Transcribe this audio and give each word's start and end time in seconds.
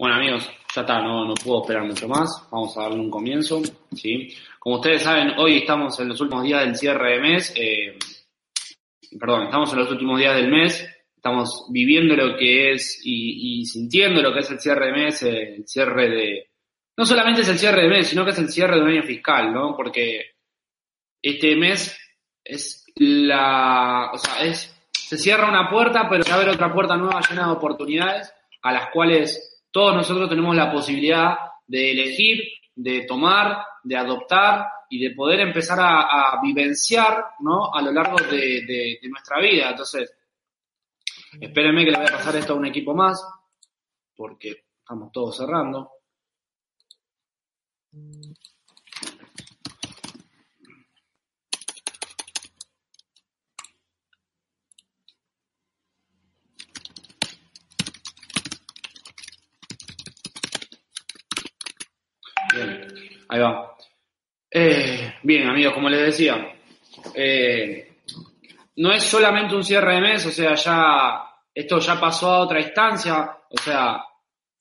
Bueno 0.00 0.14
amigos, 0.14 0.50
ya 0.74 0.80
está, 0.80 1.02
no, 1.02 1.26
no 1.26 1.34
puedo 1.34 1.60
esperar 1.60 1.84
mucho 1.84 2.08
más, 2.08 2.48
vamos 2.50 2.74
a 2.74 2.84
darle 2.84 3.00
un 3.00 3.10
comienzo, 3.10 3.60
¿sí? 3.94 4.34
Como 4.58 4.76
ustedes 4.76 5.02
saben, 5.02 5.32
hoy 5.36 5.58
estamos 5.58 6.00
en 6.00 6.08
los 6.08 6.18
últimos 6.22 6.42
días 6.42 6.64
del 6.64 6.74
cierre 6.74 7.12
de 7.12 7.20
mes, 7.20 7.52
eh, 7.54 7.98
perdón, 9.20 9.44
estamos 9.44 9.70
en 9.74 9.78
los 9.78 9.90
últimos 9.90 10.18
días 10.18 10.36
del 10.36 10.48
mes, 10.48 10.88
estamos 11.14 11.66
viviendo 11.68 12.16
lo 12.16 12.34
que 12.38 12.72
es 12.72 12.98
y, 13.04 13.62
sintiendo 13.66 14.22
lo 14.22 14.32
que 14.32 14.38
es 14.38 14.50
el 14.50 14.58
cierre 14.58 14.86
de 14.86 14.92
mes, 14.92 15.22
eh, 15.22 15.56
el 15.56 15.68
cierre 15.68 16.08
de, 16.08 16.50
no 16.96 17.04
solamente 17.04 17.42
es 17.42 17.48
el 17.50 17.58
cierre 17.58 17.82
de 17.82 17.90
mes, 17.90 18.08
sino 18.08 18.24
que 18.24 18.30
es 18.30 18.38
el 18.38 18.48
cierre 18.48 18.76
de 18.76 18.82
un 18.82 18.88
año 18.88 19.02
fiscal, 19.02 19.52
¿no? 19.52 19.76
Porque 19.76 20.30
este 21.20 21.56
mes 21.56 21.94
es 22.42 22.86
la, 22.94 24.12
o 24.14 24.16
sea, 24.16 24.46
es, 24.46 24.74
se 24.92 25.18
cierra 25.18 25.46
una 25.46 25.68
puerta, 25.68 26.08
pero 26.08 26.22
se 26.22 26.32
abre 26.32 26.52
otra 26.52 26.72
puerta 26.72 26.96
nueva 26.96 27.20
llena 27.20 27.48
de 27.48 27.52
oportunidades 27.52 28.32
a 28.62 28.72
las 28.72 28.88
cuales 28.92 29.49
todos 29.70 29.94
nosotros 29.94 30.28
tenemos 30.28 30.54
la 30.56 30.72
posibilidad 30.72 31.36
de 31.66 31.92
elegir, 31.92 32.42
de 32.74 33.02
tomar, 33.02 33.64
de 33.82 33.96
adoptar 33.96 34.66
y 34.88 35.00
de 35.00 35.14
poder 35.14 35.40
empezar 35.40 35.78
a, 35.80 36.40
vivenciar, 36.42 37.24
¿no? 37.40 37.72
A 37.72 37.80
lo 37.80 37.92
largo 37.92 38.16
de, 38.18 38.98
de 39.00 39.08
nuestra 39.08 39.40
vida. 39.40 39.70
Entonces, 39.70 40.12
espérenme 41.40 41.84
que 41.84 41.92
le 41.92 41.98
voy 41.98 42.06
a 42.06 42.16
pasar 42.16 42.36
esto 42.36 42.54
a 42.54 42.56
un 42.56 42.66
equipo 42.66 42.94
más, 42.94 43.24
porque 44.16 44.64
estamos 44.82 45.12
todos 45.12 45.36
cerrando. 45.36 45.92
Bien, 62.52 63.16
ahí 63.30 63.40
va. 63.40 63.76
Eh, 64.50 65.14
bien, 65.22 65.48
amigos, 65.48 65.74
como 65.74 65.88
les 65.88 66.06
decía, 66.06 66.52
eh, 67.14 67.98
no 68.76 68.92
es 68.92 69.04
solamente 69.04 69.54
un 69.54 69.62
cierre 69.62 69.94
de 69.94 70.00
mes, 70.00 70.26
o 70.26 70.30
sea, 70.30 70.54
ya 70.54 71.24
esto 71.54 71.78
ya 71.78 72.00
pasó 72.00 72.30
a 72.30 72.40
otra 72.40 72.60
instancia, 72.60 73.38
o 73.48 73.56
sea, 73.62 74.02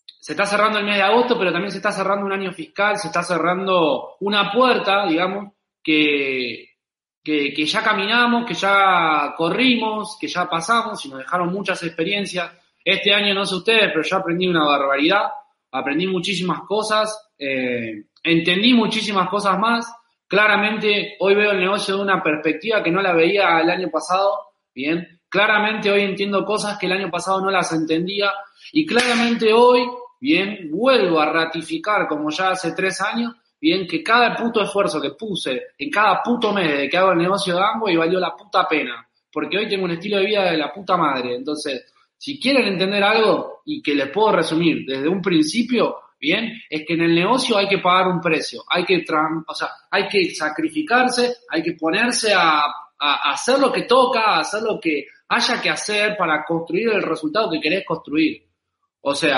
se 0.05 0.33
está 0.33 0.45
cerrando 0.45 0.77
el 0.77 0.85
mes 0.85 0.97
de 0.97 1.01
agosto, 1.01 1.37
pero 1.37 1.51
también 1.51 1.71
se 1.71 1.77
está 1.77 1.91
cerrando 1.91 2.25
un 2.25 2.33
año 2.33 2.51
fiscal, 2.51 2.97
se 2.97 3.07
está 3.07 3.23
cerrando 3.23 4.17
una 4.19 4.51
puerta, 4.51 5.07
digamos, 5.07 5.53
que, 5.81 6.75
que, 7.23 7.53
que 7.53 7.65
ya 7.65 7.81
caminamos, 7.81 8.45
que 8.45 8.53
ya 8.53 9.33
corrimos, 9.35 10.17
que 10.19 10.27
ya 10.27 10.47
pasamos 10.47 11.03
y 11.05 11.09
nos 11.09 11.19
dejaron 11.19 11.51
muchas 11.51 11.81
experiencias. 11.83 12.51
Este 12.83 13.13
año 13.13 13.33
no 13.33 13.45
sé 13.45 13.55
ustedes, 13.55 13.89
pero 13.91 14.03
yo 14.03 14.17
aprendí 14.17 14.47
una 14.47 14.65
barbaridad, 14.65 15.31
aprendí 15.71 16.05
muchísimas 16.05 16.61
cosas, 16.61 17.28
eh, 17.39 18.03
entendí 18.21 18.73
muchísimas 18.73 19.29
cosas 19.29 19.57
más. 19.57 19.91
Claramente 20.27 21.15
hoy 21.19 21.33
veo 21.33 21.51
el 21.51 21.59
negocio 21.59 21.95
de 21.95 22.03
una 22.03 22.21
perspectiva 22.21 22.83
que 22.83 22.91
no 22.91 23.01
la 23.01 23.13
veía 23.13 23.59
el 23.61 23.69
año 23.69 23.89
pasado, 23.89 24.37
bien. 24.75 25.21
Claramente 25.29 25.91
hoy 25.91 26.01
entiendo 26.01 26.43
cosas 26.43 26.77
que 26.77 26.87
el 26.87 26.91
año 26.91 27.09
pasado 27.09 27.41
no 27.41 27.49
las 27.49 27.71
entendía 27.71 28.31
y 28.73 28.85
claramente 28.85 29.53
hoy, 29.53 29.81
bien, 30.19 30.69
vuelvo 30.71 31.19
a 31.19 31.31
ratificar 31.31 32.07
como 32.07 32.29
ya 32.29 32.49
hace 32.49 32.73
tres 32.73 32.99
años, 33.01 33.35
bien, 33.59 33.87
que 33.87 34.03
cada 34.03 34.35
puto 34.35 34.61
esfuerzo 34.61 35.01
que 35.01 35.11
puse 35.11 35.67
en 35.77 35.89
cada 35.89 36.21
puto 36.21 36.51
mes 36.51 36.77
de 36.77 36.89
que 36.89 36.97
hago 36.97 37.11
el 37.11 37.19
negocio 37.19 37.55
de 37.55 37.61
Amway 37.61 37.95
valió 37.95 38.19
la 38.19 38.35
puta 38.35 38.67
pena, 38.67 39.07
porque 39.31 39.57
hoy 39.57 39.67
tengo 39.67 39.85
un 39.85 39.91
estilo 39.91 40.17
de 40.17 40.25
vida 40.25 40.51
de 40.51 40.57
la 40.57 40.73
puta 40.73 40.97
madre. 40.97 41.35
Entonces, 41.35 41.85
si 42.17 42.39
quieren 42.39 42.67
entender 42.67 43.03
algo 43.03 43.61
y 43.65 43.81
que 43.81 43.95
les 43.95 44.09
puedo 44.09 44.31
resumir 44.31 44.85
desde 44.85 45.07
un 45.07 45.21
principio, 45.21 45.95
bien, 46.19 46.61
es 46.69 46.85
que 46.85 46.93
en 46.93 47.01
el 47.01 47.15
negocio 47.15 47.57
hay 47.57 47.67
que 47.67 47.79
pagar 47.79 48.07
un 48.07 48.21
precio, 48.21 48.63
hay 48.69 48.83
que, 48.85 49.05
o 49.47 49.55
sea, 49.55 49.69
hay 49.89 50.07
que 50.07 50.33
sacrificarse, 50.33 51.37
hay 51.49 51.63
que 51.63 51.73
ponerse 51.73 52.33
a, 52.33 52.61
a 52.99 53.31
hacer 53.31 53.59
lo 53.59 53.71
que 53.71 53.83
toca, 53.83 54.35
a 54.35 54.39
hacer 54.39 54.61
lo 54.63 54.79
que 54.79 55.07
haya 55.29 55.61
que 55.61 55.69
hacer 55.69 56.17
para 56.17 56.43
construir 56.43 56.89
el 56.89 57.03
resultado 57.03 57.49
que 57.49 57.61
querés 57.61 57.85
construir. 57.85 58.43
O 59.01 59.15
sea, 59.15 59.37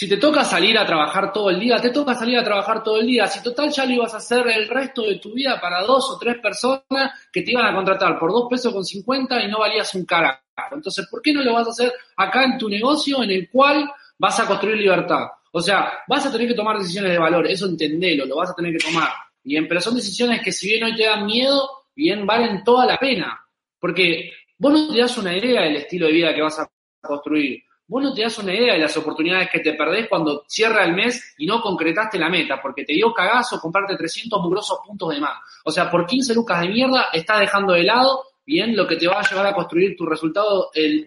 si 0.00 0.08
te 0.08 0.16
toca 0.16 0.44
salir 0.44 0.78
a 0.78 0.86
trabajar 0.86 1.30
todo 1.30 1.50
el 1.50 1.60
día, 1.60 1.76
te 1.76 1.90
toca 1.90 2.14
salir 2.14 2.38
a 2.38 2.42
trabajar 2.42 2.82
todo 2.82 2.98
el 2.98 3.06
día. 3.06 3.26
Si 3.26 3.42
total 3.42 3.70
ya 3.70 3.84
lo 3.84 3.92
ibas 3.92 4.14
a 4.14 4.16
hacer 4.16 4.48
el 4.48 4.66
resto 4.66 5.02
de 5.02 5.18
tu 5.18 5.34
vida 5.34 5.60
para 5.60 5.82
dos 5.82 6.10
o 6.10 6.18
tres 6.18 6.38
personas 6.38 7.28
que 7.30 7.42
te 7.42 7.50
iban 7.50 7.66
a 7.66 7.74
contratar 7.74 8.18
por 8.18 8.32
dos 8.32 8.46
pesos 8.48 8.72
con 8.72 8.82
cincuenta 8.82 9.44
y 9.44 9.48
no 9.48 9.58
valías 9.58 9.94
un 9.94 10.06
carajo. 10.06 10.40
Entonces, 10.72 11.06
¿por 11.10 11.20
qué 11.20 11.34
no 11.34 11.42
lo 11.42 11.52
vas 11.52 11.66
a 11.66 11.70
hacer 11.72 11.92
acá 12.16 12.44
en 12.44 12.56
tu 12.56 12.70
negocio 12.70 13.22
en 13.22 13.30
el 13.30 13.50
cual 13.50 13.92
vas 14.20 14.38
a 14.38 14.46
construir 14.46 14.76
libertad? 14.76 15.28
O 15.50 15.60
sea, 15.62 15.90
vas 16.06 16.26
a 16.26 16.30
tener 16.30 16.46
que 16.46 16.54
tomar 16.54 16.76
decisiones 16.76 17.10
de 17.10 17.18
valor, 17.18 17.46
eso 17.46 17.66
entendelo, 17.66 18.26
lo 18.26 18.36
vas 18.36 18.50
a 18.50 18.54
tener 18.54 18.72
que 18.76 18.86
tomar. 18.86 19.08
Bien, 19.42 19.66
pero 19.66 19.80
son 19.80 19.96
decisiones 19.96 20.42
que 20.42 20.52
si 20.52 20.68
bien 20.68 20.84
hoy 20.84 20.94
te 20.94 21.06
dan 21.06 21.24
miedo, 21.24 21.86
bien 21.96 22.26
valen 22.26 22.62
toda 22.62 22.84
la 22.84 22.98
pena. 22.98 23.40
Porque 23.78 24.32
vos 24.58 24.72
no 24.72 24.92
te 24.92 25.00
das 25.00 25.16
una 25.16 25.34
idea 25.34 25.62
del 25.62 25.76
estilo 25.76 26.06
de 26.06 26.12
vida 26.12 26.34
que 26.34 26.42
vas 26.42 26.58
a 26.58 26.70
construir. 27.00 27.64
Vos 27.86 28.02
no 28.02 28.14
te 28.14 28.22
das 28.22 28.38
una 28.38 28.54
idea 28.54 28.74
de 28.74 28.80
las 28.80 28.96
oportunidades 28.98 29.48
que 29.50 29.60
te 29.60 29.72
perdés 29.72 30.06
cuando 30.08 30.44
cierra 30.46 30.84
el 30.84 30.92
mes 30.94 31.34
y 31.38 31.46
no 31.46 31.60
concretaste 31.60 32.18
la 32.18 32.28
meta, 32.28 32.60
porque 32.62 32.84
te 32.84 32.92
dio 32.92 33.12
cagazo 33.12 33.58
comprarte 33.58 33.96
300 33.96 34.40
mugrosos 34.42 34.78
puntos 34.86 35.12
de 35.14 35.20
más. 35.20 35.40
O 35.64 35.72
sea, 35.72 35.90
por 35.90 36.06
15 36.06 36.34
lucas 36.34 36.60
de 36.60 36.68
mierda 36.68 37.08
estás 37.12 37.40
dejando 37.40 37.72
de 37.72 37.82
lado, 37.82 38.22
bien, 38.46 38.76
lo 38.76 38.86
que 38.86 38.96
te 38.96 39.08
va 39.08 39.20
a 39.20 39.28
llevar 39.28 39.46
a 39.46 39.54
construir 39.54 39.96
tu 39.96 40.06
resultado 40.06 40.70
el, 40.74 41.06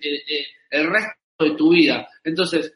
resto 0.72 1.16
de 1.40 1.52
tu 1.52 1.70
vida. 1.70 2.08
Entonces, 2.24 2.74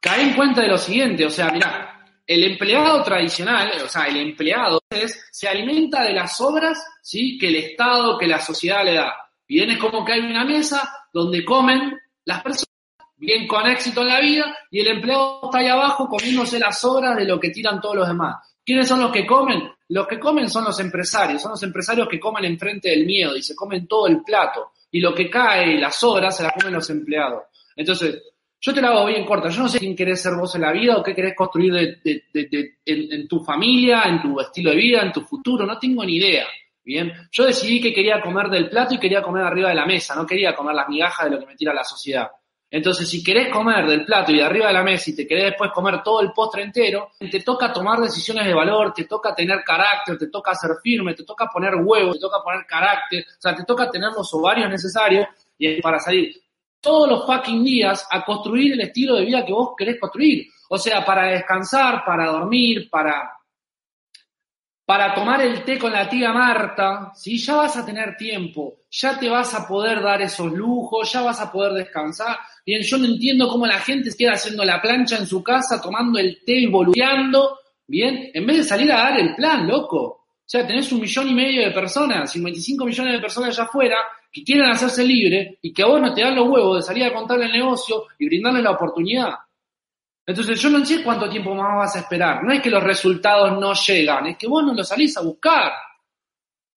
cae 0.00 0.22
en 0.22 0.34
cuenta 0.34 0.62
de 0.62 0.68
lo 0.68 0.78
siguiente, 0.78 1.26
o 1.26 1.30
sea, 1.30 1.50
mira, 1.50 2.06
el 2.26 2.44
empleado 2.44 3.02
tradicional, 3.02 3.70
o 3.84 3.88
sea, 3.88 4.04
el 4.04 4.16
empleado 4.16 4.80
es, 4.88 5.26
se 5.30 5.48
alimenta 5.48 6.04
de 6.04 6.14
las 6.14 6.40
obras, 6.40 6.82
¿sí? 7.02 7.36
Que 7.38 7.48
el 7.48 7.56
Estado, 7.56 8.16
que 8.18 8.26
la 8.26 8.40
sociedad 8.40 8.84
le 8.84 8.94
da. 8.94 9.14
Bien, 9.46 9.70
es 9.70 9.78
como 9.78 10.04
que 10.04 10.12
hay 10.12 10.20
una 10.20 10.44
mesa 10.44 10.88
donde 11.12 11.44
comen 11.44 11.98
las 12.24 12.42
personas 12.42 12.66
bien 13.16 13.46
con 13.46 13.66
éxito 13.66 14.00
en 14.00 14.08
la 14.08 14.20
vida 14.20 14.56
y 14.70 14.80
el 14.80 14.86
empleado 14.86 15.40
está 15.44 15.58
ahí 15.58 15.66
abajo 15.66 16.08
comiéndose 16.08 16.58
las 16.58 16.82
obras 16.84 17.16
de 17.16 17.26
lo 17.26 17.38
que 17.38 17.50
tiran 17.50 17.80
todos 17.80 17.96
los 17.96 18.08
demás. 18.08 18.36
¿Quiénes 18.64 18.88
son 18.88 19.00
los 19.00 19.10
que 19.10 19.26
comen? 19.26 19.70
Los 19.88 20.06
que 20.06 20.20
comen 20.20 20.48
son 20.48 20.64
los 20.64 20.78
empresarios, 20.78 21.42
son 21.42 21.50
los 21.50 21.62
empresarios 21.64 22.08
que 22.08 22.20
comen 22.20 22.44
enfrente 22.44 22.90
del 22.90 23.04
miedo 23.04 23.36
y 23.36 23.42
se 23.42 23.56
comen 23.56 23.88
todo 23.88 24.06
el 24.06 24.22
plato. 24.22 24.70
Y 24.92 25.00
lo 25.00 25.14
que 25.14 25.28
cae, 25.28 25.78
las 25.78 26.02
obras, 26.04 26.36
se 26.36 26.44
las 26.44 26.52
comen 26.52 26.74
los 26.74 26.88
empleados. 26.90 27.42
Entonces, 27.74 28.22
yo 28.60 28.74
te 28.74 28.82
la 28.82 28.88
hago 28.88 29.06
bien 29.06 29.24
corta. 29.24 29.48
Yo 29.48 29.62
no 29.62 29.68
sé 29.68 29.78
quién 29.78 29.96
querés 29.96 30.20
ser 30.22 30.34
vos 30.34 30.54
en 30.54 30.60
la 30.60 30.72
vida 30.72 30.96
o 30.96 31.02
qué 31.02 31.14
querés 31.14 31.34
construir 31.34 31.72
de, 31.72 32.24
de, 32.32 32.78
en, 32.84 33.26
tu 33.26 33.42
familia, 33.42 34.02
en 34.04 34.20
tu 34.20 34.38
estilo 34.38 34.70
de 34.70 34.76
vida, 34.76 35.00
en 35.00 35.12
tu 35.12 35.22
futuro. 35.22 35.64
No 35.64 35.78
tengo 35.78 36.04
ni 36.04 36.16
idea. 36.16 36.46
Bien, 36.84 37.12
yo 37.30 37.44
decidí 37.44 37.80
que 37.80 37.92
quería 37.92 38.20
comer 38.20 38.48
del 38.48 38.68
plato 38.68 38.94
y 38.94 38.98
quería 38.98 39.22
comer 39.22 39.44
arriba 39.44 39.70
de 39.70 39.76
la 39.76 39.86
mesa. 39.86 40.14
No 40.14 40.26
quería 40.26 40.54
comer 40.54 40.74
las 40.74 40.88
migajas 40.88 41.26
de 41.26 41.36
lo 41.36 41.40
que 41.40 41.46
me 41.46 41.56
tira 41.56 41.72
la 41.72 41.84
sociedad. 41.84 42.28
Entonces, 42.70 43.08
si 43.08 43.24
querés 43.24 43.48
comer 43.48 43.86
del 43.86 44.04
plato 44.04 44.30
y 44.30 44.36
de 44.36 44.44
arriba 44.44 44.68
de 44.68 44.74
la 44.74 44.82
mesa 44.82 45.10
y 45.10 45.16
te 45.16 45.26
querés 45.26 45.46
después 45.46 45.72
comer 45.72 46.02
todo 46.04 46.20
el 46.20 46.30
postre 46.30 46.62
entero, 46.62 47.10
te 47.18 47.40
toca 47.40 47.72
tomar 47.72 47.98
decisiones 47.98 48.46
de 48.46 48.54
valor, 48.54 48.92
te 48.92 49.06
toca 49.06 49.34
tener 49.34 49.64
carácter, 49.64 50.16
te 50.16 50.28
toca 50.28 50.54
ser 50.54 50.72
firme, 50.82 51.14
te 51.14 51.24
toca 51.24 51.46
poner 51.46 51.74
huevos, 51.74 52.14
te 52.14 52.20
toca 52.20 52.42
poner 52.44 52.64
carácter, 52.66 53.24
o 53.26 53.40
sea, 53.40 53.56
te 53.56 53.64
toca 53.64 53.90
tener 53.90 54.10
los 54.16 54.32
ovarios 54.34 54.70
necesarios 54.70 55.26
y 55.58 55.80
para 55.80 55.98
salir 55.98 56.32
todos 56.80 57.08
los 57.08 57.26
fucking 57.26 57.62
días 57.62 58.06
a 58.10 58.24
construir 58.24 58.72
el 58.72 58.80
estilo 58.80 59.16
de 59.16 59.26
vida 59.26 59.44
que 59.44 59.52
vos 59.52 59.74
querés 59.76 59.98
construir. 60.00 60.46
O 60.68 60.78
sea, 60.78 61.04
para 61.04 61.26
descansar, 61.26 62.04
para 62.04 62.26
dormir, 62.26 62.88
para, 62.88 63.32
para 64.84 65.14
tomar 65.14 65.42
el 65.42 65.64
té 65.64 65.78
con 65.78 65.92
la 65.92 66.08
tía 66.08 66.32
Marta, 66.32 67.12
¿sí? 67.14 67.38
ya 67.38 67.56
vas 67.56 67.76
a 67.76 67.84
tener 67.84 68.16
tiempo, 68.16 68.78
ya 68.90 69.18
te 69.18 69.28
vas 69.28 69.54
a 69.54 69.66
poder 69.66 70.02
dar 70.02 70.22
esos 70.22 70.50
lujos, 70.52 71.12
ya 71.12 71.22
vas 71.22 71.40
a 71.40 71.50
poder 71.50 71.72
descansar. 71.72 72.38
Bien, 72.64 72.82
yo 72.82 72.98
no 72.98 73.06
entiendo 73.06 73.48
cómo 73.48 73.66
la 73.66 73.78
gente 73.80 74.10
queda 74.16 74.32
haciendo 74.32 74.64
la 74.64 74.80
plancha 74.80 75.16
en 75.16 75.26
su 75.26 75.42
casa, 75.42 75.80
tomando 75.80 76.18
el 76.18 76.42
té 76.44 76.54
y 76.54 76.66
boludeando, 76.66 77.58
bien, 77.86 78.30
en 78.32 78.46
vez 78.46 78.58
de 78.58 78.64
salir 78.64 78.92
a 78.92 78.98
dar 78.98 79.20
el 79.20 79.34
plan, 79.34 79.66
loco. 79.66 79.98
O 79.98 80.52
sea, 80.52 80.66
tenés 80.66 80.90
un 80.90 81.00
millón 81.00 81.28
y 81.28 81.34
medio 81.34 81.62
de 81.62 81.70
personas, 81.70 82.32
55 82.32 82.84
millones 82.84 83.12
de 83.12 83.20
personas 83.20 83.50
allá 83.50 83.68
afuera, 83.68 83.96
que 84.30 84.44
quieren 84.44 84.70
hacerse 84.70 85.04
libre 85.04 85.58
y 85.62 85.72
que 85.72 85.82
a 85.82 85.86
vos 85.86 86.00
no 86.00 86.14
te 86.14 86.22
dan 86.22 86.36
los 86.36 86.48
huevos 86.48 86.76
de 86.76 86.82
salir 86.82 87.04
a 87.04 87.12
contarle 87.12 87.46
el 87.46 87.52
negocio 87.52 88.06
y 88.18 88.26
brindarle 88.26 88.62
la 88.62 88.72
oportunidad. 88.72 89.34
Entonces 90.26 90.60
yo 90.60 90.70
no 90.70 90.84
sé 90.84 91.02
cuánto 91.02 91.28
tiempo 91.28 91.54
más 91.54 91.76
vas 91.76 91.96
a 91.96 92.00
esperar. 92.00 92.44
No 92.44 92.52
es 92.52 92.62
que 92.62 92.70
los 92.70 92.82
resultados 92.82 93.58
no 93.58 93.72
llegan, 93.74 94.26
es 94.26 94.36
que 94.36 94.46
vos 94.46 94.62
no 94.64 94.74
los 94.74 94.86
salís 94.86 95.16
a 95.16 95.22
buscar. 95.22 95.72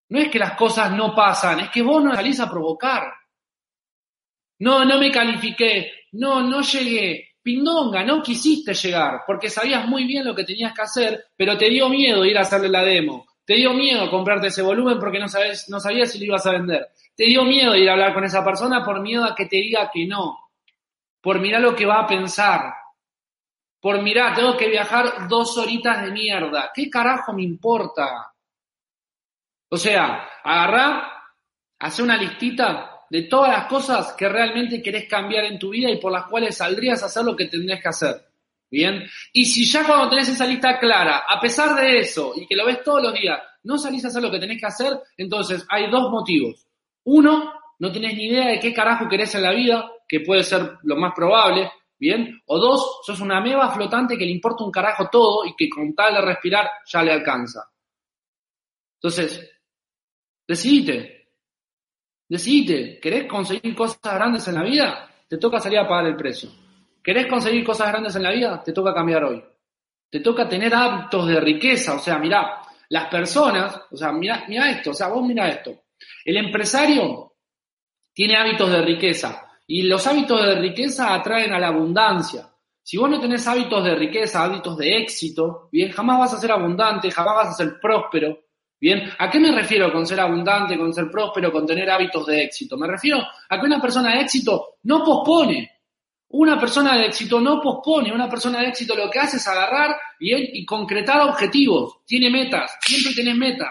No 0.10 0.20
es 0.20 0.30
que 0.30 0.40
las 0.40 0.56
cosas 0.56 0.92
no 0.92 1.16
pasan, 1.16 1.60
es 1.60 1.70
que 1.70 1.82
vos 1.82 2.04
no 2.04 2.14
salís 2.14 2.40
a 2.40 2.50
provocar. 2.50 3.14
No, 4.60 4.86
no 4.86 4.98
me 4.98 5.12
califiqué, 5.12 5.92
no, 6.14 6.42
no 6.42 6.62
llegué. 6.62 7.30
Pindonga, 7.44 8.04
no 8.06 8.24
quisiste 8.24 8.74
llegar, 8.74 9.24
porque 9.28 9.50
sabías 9.50 9.86
muy 9.86 10.06
bien 10.06 10.24
lo 10.26 10.34
que 10.34 10.46
tenías 10.46 10.74
que 10.74 10.82
hacer, 10.82 11.26
pero 11.36 11.58
te 11.58 11.70
dio 11.70 11.90
miedo 11.90 12.24
ir 12.24 12.38
a 12.38 12.42
hacerle 12.42 12.70
la 12.70 12.84
demo. 12.84 13.26
Te 13.46 13.56
dio 13.56 13.74
miedo 13.74 14.10
comprarte 14.10 14.48
ese 14.48 14.62
volumen 14.62 15.00
porque 15.00 15.20
no, 15.20 15.28
sabes, 15.28 15.70
no 15.70 15.80
sabías 15.80 16.12
si 16.12 16.20
lo 16.20 16.26
ibas 16.26 16.46
a 16.46 16.52
vender. 16.52 16.88
Te 17.16 17.26
dio 17.26 17.44
miedo 17.44 17.76
ir 17.76 17.90
a 17.90 17.94
hablar 17.94 18.14
con 18.14 18.24
esa 18.24 18.44
persona 18.44 18.84
por 18.84 19.02
miedo 19.02 19.26
a 19.26 19.36
que 19.36 19.46
te 19.46 19.58
diga 19.58 19.90
que 19.94 20.06
no. 20.08 20.40
por 21.22 21.40
mirar 21.40 21.62
lo 21.62 21.76
que 21.76 21.86
va 21.86 22.02
a 22.02 22.08
pensar, 22.08 22.74
por 23.84 24.02
mirar, 24.02 24.34
tengo 24.34 24.56
que 24.56 24.70
viajar 24.70 25.28
dos 25.28 25.58
horitas 25.58 26.06
de 26.06 26.12
mierda. 26.12 26.72
¿Qué 26.74 26.90
carajo 26.90 27.34
me 27.34 27.44
importa? 27.44 28.34
O 29.70 29.76
sea, 29.76 30.30
agarrá, 30.42 31.12
hace 31.80 32.02
una 32.02 32.16
listita 32.16 33.02
de 33.10 33.24
todas 33.24 33.52
las 33.52 33.66
cosas 33.66 34.14
que 34.14 34.30
realmente 34.30 34.82
querés 34.82 35.10
cambiar 35.10 35.44
en 35.46 35.60
tu 35.60 35.72
vida 35.72 35.90
y 35.90 35.98
por 35.98 36.14
las 36.14 36.28
cuales 36.28 36.56
saldrías 36.56 37.04
a 37.04 37.08
hacer 37.08 37.26
lo 37.26 37.36
que 37.36 37.48
tendrías 37.48 37.82
que 37.82 37.90
hacer. 37.90 38.33
Bien. 38.74 39.04
Y 39.32 39.46
si 39.46 39.66
ya 39.66 39.86
cuando 39.86 40.10
tenés 40.10 40.30
esa 40.30 40.48
lista 40.48 40.80
clara, 40.80 41.26
a 41.30 41.40
pesar 41.40 41.80
de 41.80 42.00
eso, 42.00 42.34
y 42.36 42.48
que 42.48 42.56
lo 42.56 42.66
ves 42.66 42.84
todos 42.84 43.04
los 43.04 43.14
días, 43.14 43.40
no 43.62 43.78
salís 43.78 44.04
a 44.04 44.08
hacer 44.08 44.24
lo 44.24 44.32
que 44.32 44.40
tenés 44.40 44.60
que 44.60 44.66
hacer, 44.66 45.00
entonces 45.16 45.64
hay 45.70 45.92
dos 45.92 46.10
motivos. 46.10 46.66
Uno, 47.04 47.54
no 47.78 47.92
tenés 47.92 48.16
ni 48.16 48.30
idea 48.30 48.48
de 48.48 48.60
qué 48.60 48.74
carajo 48.74 49.08
querés 49.08 49.36
en 49.36 49.44
la 49.44 49.52
vida, 49.52 49.92
que 50.08 50.22
puede 50.22 50.42
ser 50.42 50.80
lo 50.82 50.96
más 50.96 51.14
probable, 51.16 51.72
¿bien? 52.00 52.42
O 52.48 52.58
dos, 52.58 53.02
sos 53.06 53.20
una 53.20 53.40
meba 53.40 53.70
flotante 53.70 54.18
que 54.18 54.26
le 54.26 54.32
importa 54.32 54.64
un 54.64 54.72
carajo 54.72 55.08
todo 55.12 55.46
y 55.46 55.56
que 55.56 55.70
con 55.70 55.94
tal 55.94 56.16
de 56.16 56.22
respirar 56.22 56.68
ya 56.92 57.04
le 57.04 57.12
alcanza. 57.12 57.70
Entonces, 58.96 59.52
decidite. 60.48 61.28
Decidite. 62.28 63.00
¿Querés 63.00 63.28
conseguir 63.28 63.76
cosas 63.76 64.00
grandes 64.02 64.48
en 64.48 64.56
la 64.56 64.64
vida? 64.64 65.12
Te 65.30 65.38
toca 65.38 65.60
salir 65.60 65.78
a 65.78 65.88
pagar 65.88 66.08
el 66.08 66.16
precio. 66.16 66.63
¿Querés 67.04 67.28
conseguir 67.28 67.66
cosas 67.66 67.90
grandes 67.90 68.16
en 68.16 68.24
la 68.24 68.32
vida? 68.32 68.64
Te 68.64 68.72
toca 68.72 68.94
cambiar 68.94 69.26
hoy. 69.26 69.44
Te 70.10 70.22
toca 70.22 70.48
tener 70.48 70.74
hábitos 70.74 71.28
de 71.28 71.40
riqueza. 71.40 71.96
O 71.96 72.00
sea, 72.00 72.18
mirá, 72.18 72.62
las 72.90 73.08
personas, 73.08 73.82
o 73.92 73.98
sea, 73.98 74.12
mira, 74.12 74.46
mira 74.48 74.70
esto, 74.70 74.92
o 74.92 74.94
sea, 74.94 75.08
vos 75.08 75.26
mira 75.26 75.50
esto. 75.50 75.86
El 76.24 76.38
empresario 76.38 77.34
tiene 78.14 78.38
hábitos 78.38 78.72
de 78.72 78.82
riqueza 78.82 79.48
y 79.68 79.84
los 79.84 80.06
hábitos 80.06 80.46
de 80.46 80.56
riqueza 80.56 81.14
atraen 81.14 81.54
a 81.54 81.60
la 81.60 81.70
abundancia. 81.70 82.50
Si 82.82 82.98
vos 82.98 83.10
no 83.10 83.20
tenés 83.20 83.48
hábitos 83.48 83.84
de 83.84 83.96
riqueza, 83.96 84.44
hábitos 84.44 84.78
de 84.78 84.98
éxito, 84.98 85.70
bien, 85.72 85.92
jamás 85.92 86.20
vas 86.20 86.34
a 86.34 86.40
ser 86.40 86.52
abundante, 86.52 87.10
jamás 87.10 87.36
vas 87.36 87.48
a 87.50 87.54
ser 87.54 87.80
próspero. 87.80 88.38
Bien, 88.80 89.10
¿a 89.18 89.30
qué 89.30 89.40
me 89.40 89.52
refiero 89.52 89.92
con 89.92 90.06
ser 90.06 90.20
abundante, 90.20 90.78
con 90.78 90.94
ser 90.94 91.10
próspero, 91.10 91.52
con 91.52 91.66
tener 91.66 91.90
hábitos 91.90 92.28
de 92.28 92.44
éxito? 92.44 92.78
Me 92.78 92.86
refiero 92.86 93.24
a 93.50 93.60
que 93.60 93.66
una 93.66 93.82
persona 93.82 94.14
de 94.14 94.22
éxito 94.22 94.76
no 94.84 95.04
pospone, 95.04 95.73
una 96.34 96.60
persona 96.60 96.98
de 96.98 97.06
éxito 97.06 97.40
no 97.40 97.62
pospone, 97.62 98.12
una 98.12 98.30
persona 98.30 98.60
de 98.60 98.68
éxito 98.68 98.96
lo 98.96 99.10
que 99.10 99.20
hace 99.20 99.38
es 99.38 99.48
agarrar 99.48 99.96
y 100.20 100.66
concretar 100.66 101.22
objetivos, 101.22 102.00
tiene 102.06 102.30
metas, 102.30 102.76
siempre 102.82 103.14
tenés 103.14 103.36
metas. 103.36 103.70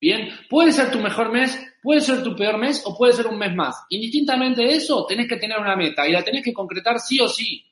Bien, 0.00 0.28
puede 0.48 0.70
ser 0.70 0.90
tu 0.90 0.98
mejor 0.98 1.32
mes, 1.32 1.58
puede 1.82 2.00
ser 2.00 2.22
tu 2.22 2.36
peor 2.36 2.58
mes 2.58 2.82
o 2.84 2.96
puede 2.96 3.14
ser 3.14 3.26
un 3.26 3.38
mes 3.38 3.54
más. 3.54 3.84
Indistintamente 3.88 4.62
de 4.62 4.76
eso, 4.76 5.06
tenés 5.06 5.26
que 5.26 5.38
tener 5.38 5.58
una 5.58 5.76
meta 5.76 6.06
y 6.06 6.12
la 6.12 6.22
tenés 6.22 6.44
que 6.44 6.52
concretar 6.52 7.00
sí 7.00 7.18
o 7.20 7.28
sí. 7.28 7.64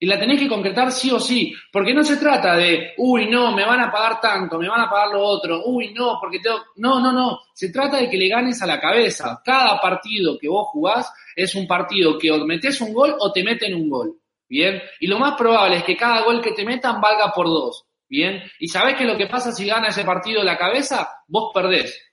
Y 0.00 0.06
la 0.06 0.18
tenés 0.18 0.38
que 0.38 0.48
concretar 0.48 0.92
sí 0.92 1.10
o 1.10 1.18
sí, 1.18 1.52
porque 1.72 1.92
no 1.92 2.04
se 2.04 2.16
trata 2.18 2.56
de, 2.56 2.92
uy, 2.98 3.26
no, 3.28 3.52
me 3.52 3.66
van 3.66 3.80
a 3.80 3.90
pagar 3.90 4.20
tanto, 4.20 4.58
me 4.58 4.68
van 4.68 4.82
a 4.82 4.88
pagar 4.88 5.08
lo 5.08 5.22
otro, 5.22 5.62
uy, 5.66 5.92
no, 5.92 6.18
porque 6.20 6.38
tengo... 6.38 6.58
No, 6.76 7.00
no, 7.00 7.10
no, 7.10 7.40
se 7.52 7.70
trata 7.70 7.96
de 7.96 8.08
que 8.08 8.16
le 8.16 8.28
ganes 8.28 8.62
a 8.62 8.66
la 8.66 8.80
cabeza. 8.80 9.42
Cada 9.44 9.80
partido 9.80 10.38
que 10.38 10.48
vos 10.48 10.68
jugás 10.68 11.12
es 11.34 11.54
un 11.56 11.66
partido 11.66 12.16
que 12.16 12.30
o 12.30 12.44
metes 12.46 12.80
un 12.80 12.92
gol 12.92 13.16
o 13.18 13.32
te 13.32 13.42
meten 13.42 13.74
un 13.74 13.90
gol, 13.90 14.14
¿bien? 14.48 14.80
Y 15.00 15.08
lo 15.08 15.18
más 15.18 15.34
probable 15.36 15.78
es 15.78 15.84
que 15.84 15.96
cada 15.96 16.22
gol 16.22 16.40
que 16.40 16.52
te 16.52 16.64
metan 16.64 17.00
valga 17.00 17.32
por 17.32 17.46
dos, 17.46 17.86
¿bien? 18.08 18.42
Y 18.60 18.68
sabés 18.68 18.96
que 18.96 19.04
lo 19.04 19.16
que 19.16 19.26
pasa 19.26 19.50
si 19.50 19.66
gana 19.66 19.88
ese 19.88 20.04
partido 20.04 20.44
la 20.44 20.56
cabeza, 20.56 21.08
vos 21.26 21.50
perdés. 21.52 22.07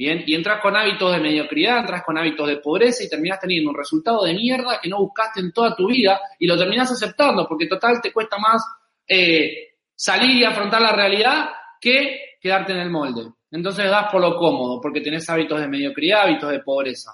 Bien, 0.00 0.24
y 0.24 0.34
entras 0.34 0.62
con 0.62 0.74
hábitos 0.74 1.12
de 1.12 1.20
mediocridad, 1.20 1.80
entras 1.80 2.02
con 2.02 2.16
hábitos 2.16 2.48
de 2.48 2.56
pobreza 2.56 3.04
y 3.04 3.08
terminás 3.10 3.38
teniendo 3.38 3.68
un 3.68 3.76
resultado 3.76 4.24
de 4.24 4.32
mierda 4.32 4.80
que 4.80 4.88
no 4.88 4.96
buscaste 4.96 5.40
en 5.40 5.52
toda 5.52 5.76
tu 5.76 5.88
vida 5.88 6.18
y 6.38 6.46
lo 6.46 6.56
terminás 6.56 6.90
aceptando, 6.90 7.46
porque 7.46 7.66
total 7.66 8.00
te 8.00 8.10
cuesta 8.10 8.38
más 8.38 8.64
eh, 9.06 9.74
salir 9.94 10.36
y 10.38 10.44
afrontar 10.44 10.80
la 10.80 10.92
realidad 10.92 11.50
que 11.78 12.38
quedarte 12.40 12.72
en 12.72 12.78
el 12.78 12.88
molde. 12.88 13.30
Entonces 13.50 13.90
das 13.90 14.10
por 14.10 14.22
lo 14.22 14.38
cómodo, 14.38 14.80
porque 14.80 15.02
tenés 15.02 15.28
hábitos 15.28 15.60
de 15.60 15.68
mediocridad, 15.68 16.22
hábitos 16.22 16.50
de 16.50 16.60
pobreza. 16.60 17.10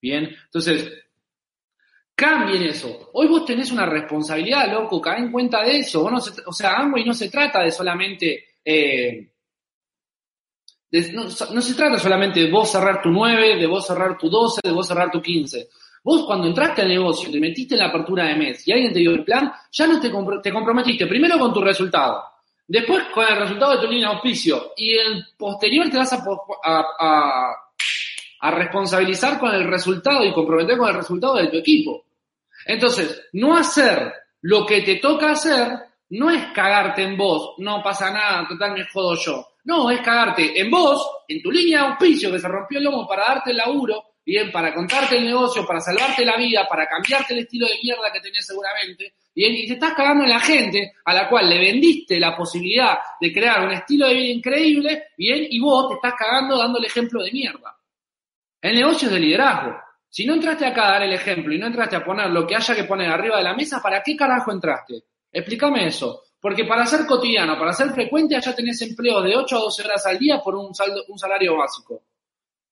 Bien, 0.00 0.32
entonces, 0.44 0.92
cambien 2.14 2.62
eso. 2.62 3.10
Hoy 3.14 3.26
vos 3.26 3.44
tenés 3.44 3.72
una 3.72 3.86
responsabilidad, 3.86 4.70
loco, 4.70 5.00
cae 5.00 5.18
en 5.18 5.32
cuenta 5.32 5.60
de 5.64 5.78
eso. 5.78 6.04
o 6.04 6.52
sea, 6.52 6.74
Amway 6.74 7.04
no 7.04 7.14
se 7.14 7.28
trata 7.28 7.64
de 7.64 7.72
solamente... 7.72 8.44
Eh, 8.64 9.31
no, 10.92 11.30
se 11.30 11.74
trata 11.74 11.98
solamente 11.98 12.40
de 12.40 12.50
vos 12.50 12.70
cerrar 12.70 13.00
tu 13.00 13.10
9, 13.10 13.56
de 13.56 13.66
vos 13.66 13.86
cerrar 13.86 14.18
tu 14.18 14.28
12, 14.28 14.60
de 14.62 14.72
vos 14.72 14.86
cerrar 14.86 15.10
tu 15.10 15.22
15. 15.22 15.68
Vos 16.04 16.24
cuando 16.26 16.48
entraste 16.48 16.82
al 16.82 16.88
negocio, 16.88 17.30
te 17.30 17.40
metiste 17.40 17.74
en 17.74 17.80
la 17.80 17.86
apertura 17.86 18.26
de 18.26 18.36
mes 18.36 18.66
y 18.66 18.72
alguien 18.72 18.92
te 18.92 18.98
dio 18.98 19.12
el 19.12 19.24
plan, 19.24 19.52
ya 19.70 19.86
no 19.86 20.00
te, 20.00 20.10
te 20.42 20.52
comprometiste 20.52 21.06
primero 21.06 21.38
con 21.38 21.52
tu 21.52 21.62
resultado, 21.62 22.24
después 22.66 23.04
con 23.14 23.24
el 23.26 23.36
resultado 23.36 23.72
de 23.72 23.78
tu 23.78 23.86
línea 23.86 24.08
de 24.08 24.14
auspicio 24.16 24.72
y 24.76 24.92
el 24.92 25.24
posterior 25.38 25.88
te 25.88 25.96
vas 25.96 26.12
a, 26.12 26.24
a, 26.64 27.54
a 28.40 28.50
responsabilizar 28.50 29.38
con 29.38 29.54
el 29.54 29.64
resultado 29.64 30.24
y 30.24 30.32
comprometer 30.32 30.76
con 30.76 30.88
el 30.88 30.96
resultado 30.96 31.36
de 31.36 31.48
tu 31.48 31.56
equipo. 31.56 32.04
Entonces, 32.66 33.28
no 33.32 33.56
hacer 33.56 34.12
lo 34.42 34.66
que 34.66 34.82
te 34.82 34.96
toca 34.96 35.30
hacer 35.30 35.78
no 36.12 36.30
es 36.30 36.46
cagarte 36.52 37.02
en 37.02 37.16
vos, 37.16 37.54
no 37.58 37.82
pasa 37.82 38.10
nada, 38.10 38.46
total 38.46 38.74
me 38.74 38.84
jodo 38.84 39.16
yo. 39.16 39.46
No, 39.64 39.90
es 39.90 40.00
cagarte 40.00 40.60
en 40.60 40.70
vos, 40.70 41.08
en 41.26 41.40
tu 41.40 41.50
línea 41.50 41.80
de 41.80 41.86
auspicio 41.88 42.30
que 42.30 42.38
se 42.38 42.48
rompió 42.48 42.78
el 42.78 42.84
lomo 42.84 43.06
para 43.06 43.28
darte 43.28 43.52
el 43.52 43.56
laburo, 43.56 44.16
bien, 44.24 44.52
para 44.52 44.74
contarte 44.74 45.16
el 45.16 45.24
negocio, 45.24 45.64
para 45.66 45.80
salvarte 45.80 46.24
la 46.24 46.36
vida, 46.36 46.66
para 46.68 46.86
cambiarte 46.86 47.32
el 47.32 47.40
estilo 47.40 47.66
de 47.66 47.78
mierda 47.82 48.12
que 48.12 48.20
tenés 48.20 48.44
seguramente, 48.44 49.14
bien, 49.34 49.54
y 49.54 49.66
te 49.66 49.72
estás 49.74 49.94
cagando 49.94 50.24
en 50.24 50.30
la 50.30 50.40
gente 50.40 50.92
a 51.02 51.14
la 51.14 51.28
cual 51.30 51.48
le 51.48 51.58
vendiste 51.58 52.20
la 52.20 52.36
posibilidad 52.36 52.98
de 53.18 53.32
crear 53.32 53.64
un 53.64 53.72
estilo 53.72 54.06
de 54.08 54.14
vida 54.14 54.32
increíble, 54.34 55.04
bien, 55.16 55.46
y 55.48 55.60
vos 55.60 55.88
te 55.88 55.94
estás 55.94 56.12
cagando 56.18 56.58
dando 56.58 56.78
el 56.78 56.84
ejemplo 56.84 57.22
de 57.22 57.32
mierda. 57.32 57.74
El 58.60 58.74
negocio 58.74 59.08
es 59.08 59.14
de 59.14 59.20
liderazgo. 59.20 59.76
Si 60.10 60.26
no 60.26 60.34
entraste 60.34 60.66
acá 60.66 60.88
a 60.88 60.92
dar 60.92 61.02
el 61.04 61.12
ejemplo 61.14 61.54
y 61.54 61.58
no 61.58 61.68
entraste 61.68 61.96
a 61.96 62.04
poner 62.04 62.28
lo 62.28 62.46
que 62.46 62.54
haya 62.54 62.74
que 62.74 62.84
poner 62.84 63.08
arriba 63.08 63.38
de 63.38 63.44
la 63.44 63.54
mesa, 63.54 63.80
¿para 63.80 64.02
qué 64.02 64.14
carajo 64.14 64.52
entraste? 64.52 65.04
Explícame 65.32 65.86
eso. 65.86 66.24
Porque 66.40 66.64
para 66.64 66.84
ser 66.86 67.06
cotidiano, 67.06 67.56
para 67.56 67.72
ser 67.72 67.90
frecuente, 67.90 68.34
allá 68.36 68.54
tenés 68.54 68.82
empleo 68.82 69.22
de 69.22 69.36
8 69.36 69.56
a 69.56 69.60
12 69.60 69.82
horas 69.84 70.06
al 70.06 70.18
día 70.18 70.40
por 70.40 70.56
un, 70.56 70.74
saldo, 70.74 71.04
un 71.08 71.18
salario 71.18 71.56
básico. 71.56 72.02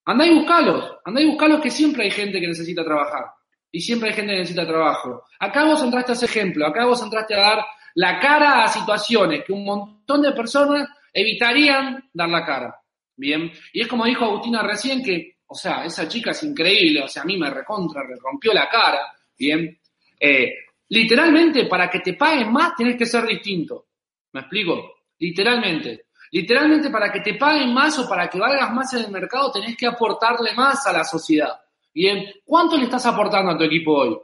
Andá 0.05 0.27
y 0.27 0.35
buscalos, 0.35 0.97
andá 1.05 1.21
y 1.21 1.27
buscalos 1.27 1.61
que 1.61 1.71
siempre 1.71 2.05
hay 2.05 2.11
gente 2.11 2.41
que 2.41 2.49
necesita 2.49 2.85
trabajar. 2.85 3.27
Y 3.71 3.81
siempre 3.81 4.09
hay 4.09 4.17
gente 4.17 4.33
que 4.33 4.41
necesita 4.41 4.67
trabajo. 4.67 5.23
Acá 5.39 5.65
vos 5.65 5.81
entraste 5.83 6.13
a 6.13 6.15
ese 6.15 6.25
ejemplo, 6.25 6.67
acá 6.67 6.85
vos 6.85 7.01
entraste 7.01 7.35
a 7.35 7.41
dar 7.41 7.67
la 7.95 8.19
cara 8.19 8.65
a 8.65 8.69
situaciones 8.69 9.45
que 9.45 9.53
un 9.53 9.65
montón 9.65 10.23
de 10.23 10.33
personas 10.33 10.89
evitarían 11.13 12.11
dar 12.13 12.29
la 12.29 12.45
cara. 12.45 12.77
Bien. 13.17 13.53
Y 13.73 13.83
es 13.83 13.87
como 13.87 14.05
dijo 14.05 14.25
Agustina 14.25 14.63
recién 14.63 15.03
que, 15.03 15.37
o 15.47 15.55
sea, 15.55 15.85
esa 15.85 16.09
chica 16.09 16.33
es 16.33 16.43
increíble, 16.43 17.03
o 17.03 17.09
sea, 17.09 17.23
a 17.23 17.27
mí 17.27 17.37
me 17.37 17.51
recontra, 17.51 18.03
me 18.03 18.17
rompió 18.17 18.53
la 18.53 18.69
cara. 18.69 19.01
Bien. 19.39 19.79
Eh, 20.19 20.55
Literalmente, 20.91 21.67
para 21.67 21.89
que 21.89 22.01
te 22.01 22.15
paguen 22.15 22.53
más, 22.53 22.75
tienes 22.75 22.97
que 22.97 23.07
ser 23.07 23.25
distinto. 23.25 23.87
¿Me 24.33 24.41
explico? 24.41 25.05
Literalmente. 25.19 26.07
Literalmente, 26.33 26.91
para 26.91 27.13
que 27.13 27.21
te 27.21 27.35
paguen 27.35 27.73
más 27.73 27.99
o 27.99 28.09
para 28.09 28.29
que 28.29 28.39
valgas 28.39 28.73
más 28.73 28.93
en 28.95 29.05
el 29.05 29.11
mercado, 29.11 29.53
tenés 29.53 29.77
que 29.77 29.87
aportarle 29.87 30.53
más 30.55 30.85
a 30.87 30.93
la 30.93 31.05
sociedad. 31.05 31.61
Bien, 31.95 32.25
¿cuánto 32.45 32.77
le 32.77 32.85
estás 32.85 33.07
aportando 33.07 33.53
a 33.53 33.59
tu 33.59 33.65
equipo 33.65 33.93
hoy? 33.93 34.17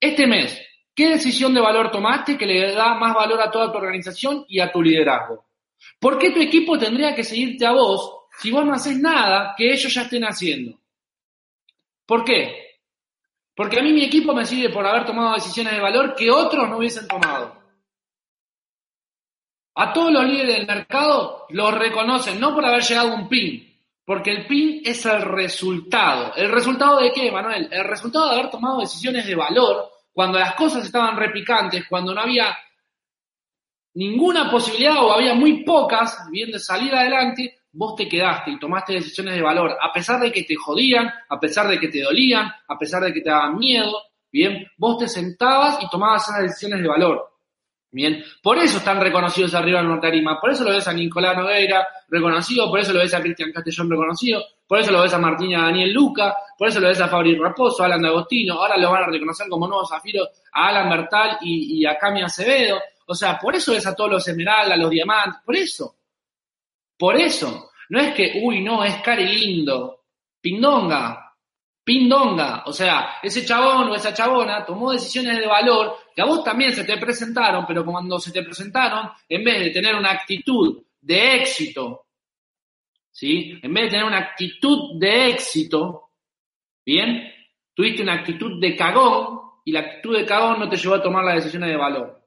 Este 0.00 0.26
mes, 0.26 0.60
¿qué 0.94 1.10
decisión 1.10 1.54
de 1.54 1.60
valor 1.60 1.90
tomaste 1.90 2.38
que 2.38 2.46
le 2.46 2.72
da 2.72 2.94
más 2.94 3.14
valor 3.14 3.40
a 3.40 3.50
toda 3.50 3.70
tu 3.70 3.78
organización 3.78 4.44
y 4.48 4.60
a 4.60 4.72
tu 4.72 4.82
liderazgo? 4.82 5.46
¿Por 5.98 6.18
qué 6.18 6.30
tu 6.30 6.40
equipo 6.40 6.78
tendría 6.78 7.14
que 7.14 7.24
seguirte 7.24 7.66
a 7.66 7.72
vos 7.72 8.28
si 8.38 8.50
vos 8.50 8.64
no 8.64 8.72
haces 8.72 8.98
nada 8.98 9.54
que 9.56 9.72
ellos 9.72 9.92
ya 9.92 10.02
estén 10.02 10.24
haciendo? 10.24 10.78
¿Por 12.06 12.24
qué? 12.24 12.63
Porque 13.54 13.78
a 13.78 13.82
mí 13.82 13.92
mi 13.92 14.04
equipo 14.04 14.34
me 14.34 14.44
sigue 14.44 14.70
por 14.70 14.86
haber 14.86 15.06
tomado 15.06 15.34
decisiones 15.34 15.74
de 15.74 15.80
valor 15.80 16.14
que 16.14 16.30
otros 16.30 16.68
no 16.68 16.78
hubiesen 16.78 17.06
tomado. 17.06 17.62
A 19.76 19.92
todos 19.92 20.12
los 20.12 20.24
líderes 20.24 20.56
del 20.56 20.66
mercado 20.66 21.46
los 21.50 21.74
reconocen, 21.74 22.38
no 22.38 22.54
por 22.54 22.64
haber 22.64 22.82
llegado 22.82 23.10
a 23.10 23.14
un 23.14 23.28
PIN, 23.28 23.76
porque 24.04 24.30
el 24.30 24.46
PIN 24.46 24.82
es 24.84 25.04
el 25.06 25.22
resultado. 25.22 26.32
¿El 26.36 26.50
resultado 26.50 27.00
de 27.00 27.12
qué, 27.12 27.30
Manuel? 27.30 27.68
El 27.70 27.84
resultado 27.84 28.28
de 28.28 28.34
haber 28.34 28.50
tomado 28.50 28.80
decisiones 28.80 29.26
de 29.26 29.34
valor 29.34 29.90
cuando 30.12 30.38
las 30.38 30.54
cosas 30.54 30.84
estaban 30.84 31.16
repicantes, 31.16 31.86
cuando 31.88 32.14
no 32.14 32.20
había 32.20 32.56
ninguna 33.94 34.50
posibilidad 34.50 35.02
o 35.02 35.12
había 35.12 35.34
muy 35.34 35.64
pocas, 35.64 36.28
bien 36.30 36.50
de 36.52 36.58
salir 36.60 36.94
adelante, 36.94 37.58
vos 37.74 37.96
te 37.96 38.08
quedaste 38.08 38.52
y 38.52 38.58
tomaste 38.58 38.94
decisiones 38.94 39.34
de 39.34 39.42
valor, 39.42 39.76
a 39.80 39.92
pesar 39.92 40.20
de 40.20 40.30
que 40.32 40.44
te 40.44 40.54
jodían, 40.54 41.10
a 41.28 41.40
pesar 41.40 41.68
de 41.68 41.78
que 41.78 41.88
te 41.88 42.02
dolían, 42.02 42.50
a 42.68 42.78
pesar 42.78 43.02
de 43.02 43.12
que 43.12 43.20
te 43.20 43.30
daban 43.30 43.58
miedo, 43.58 43.92
bien, 44.30 44.66
vos 44.76 44.98
te 44.98 45.08
sentabas 45.08 45.82
y 45.82 45.88
tomabas 45.88 46.28
esas 46.28 46.42
decisiones 46.42 46.80
de 46.80 46.88
valor. 46.88 47.30
Bien, 47.90 48.24
por 48.42 48.58
eso 48.58 48.78
están 48.78 49.00
reconocidos 49.00 49.54
arriba 49.54 49.80
en 49.80 50.00
tarima, 50.00 50.40
por 50.40 50.50
eso 50.50 50.64
lo 50.64 50.72
ves 50.72 50.88
a 50.88 50.92
Nicolás 50.92 51.36
Nogueira 51.36 51.86
reconocido, 52.08 52.68
por 52.68 52.80
eso 52.80 52.92
lo 52.92 52.98
ves 52.98 53.14
a 53.14 53.20
Cristian 53.20 53.52
Castellón 53.52 53.88
reconocido, 53.88 54.42
por 54.66 54.80
eso 54.80 54.90
lo 54.90 55.02
ves 55.02 55.14
a 55.14 55.18
Martín 55.18 55.50
y 55.50 55.54
a 55.54 55.62
Daniel 55.62 55.92
Luca, 55.92 56.34
por 56.58 56.68
eso 56.68 56.80
lo 56.80 56.88
ves 56.88 57.00
a 57.00 57.06
Fabri 57.06 57.38
Raposo, 57.38 57.84
a 57.84 57.86
Alan 57.86 58.04
Agostino, 58.04 58.54
ahora 58.54 58.76
lo 58.78 58.90
van 58.90 59.04
a 59.04 59.06
reconocer 59.06 59.48
como 59.48 59.68
nuevo 59.68 59.86
zafiro 59.86 60.24
a 60.52 60.68
Alan 60.68 60.90
Bertal 60.90 61.38
y, 61.42 61.80
y 61.80 61.86
a 61.86 61.96
Cami 61.96 62.22
Acevedo, 62.22 62.80
o 63.06 63.14
sea, 63.14 63.38
por 63.38 63.54
eso 63.54 63.70
ves 63.70 63.86
a 63.86 63.94
todos 63.94 64.10
los 64.10 64.26
Esmeralda, 64.26 64.76
los 64.76 64.90
Diamantes, 64.90 65.40
por 65.44 65.54
eso, 65.54 65.94
por 67.04 67.20
eso, 67.20 67.70
no 67.90 68.00
es 68.00 68.14
que, 68.14 68.40
uy, 68.42 68.62
no, 68.62 68.82
es 68.82 68.96
cari 69.02 69.26
lindo, 69.26 70.04
pindonga, 70.40 71.34
Pindonga, 71.84 72.62
o 72.64 72.72
sea, 72.72 73.16
ese 73.22 73.44
chabón 73.44 73.90
o 73.90 73.94
esa 73.94 74.14
chabona 74.14 74.64
tomó 74.64 74.90
decisiones 74.90 75.38
de 75.38 75.46
valor 75.46 75.98
que 76.16 76.22
a 76.22 76.24
vos 76.24 76.42
también 76.42 76.72
se 76.72 76.82
te 76.82 76.96
presentaron, 76.96 77.66
pero 77.66 77.84
cuando 77.84 78.18
se 78.18 78.32
te 78.32 78.42
presentaron, 78.42 79.10
en 79.28 79.44
vez 79.44 79.64
de 79.64 79.70
tener 79.70 79.94
una 79.94 80.12
actitud 80.12 80.82
de 80.98 81.34
éxito, 81.42 82.06
¿sí? 83.10 83.60
En 83.62 83.74
vez 83.74 83.84
de 83.84 83.90
tener 83.90 84.06
una 84.06 84.20
actitud 84.20 84.98
de 84.98 85.28
éxito, 85.28 86.12
¿bien? 86.86 87.30
Tuviste 87.74 88.02
una 88.02 88.14
actitud 88.14 88.58
de 88.58 88.74
cagón 88.74 89.40
y 89.62 89.72
la 89.72 89.80
actitud 89.80 90.16
de 90.16 90.24
cagón 90.24 90.60
no 90.60 90.70
te 90.70 90.78
llevó 90.78 90.94
a 90.94 91.02
tomar 91.02 91.22
las 91.22 91.34
decisiones 91.34 91.68
de 91.68 91.76
valor. 91.76 92.18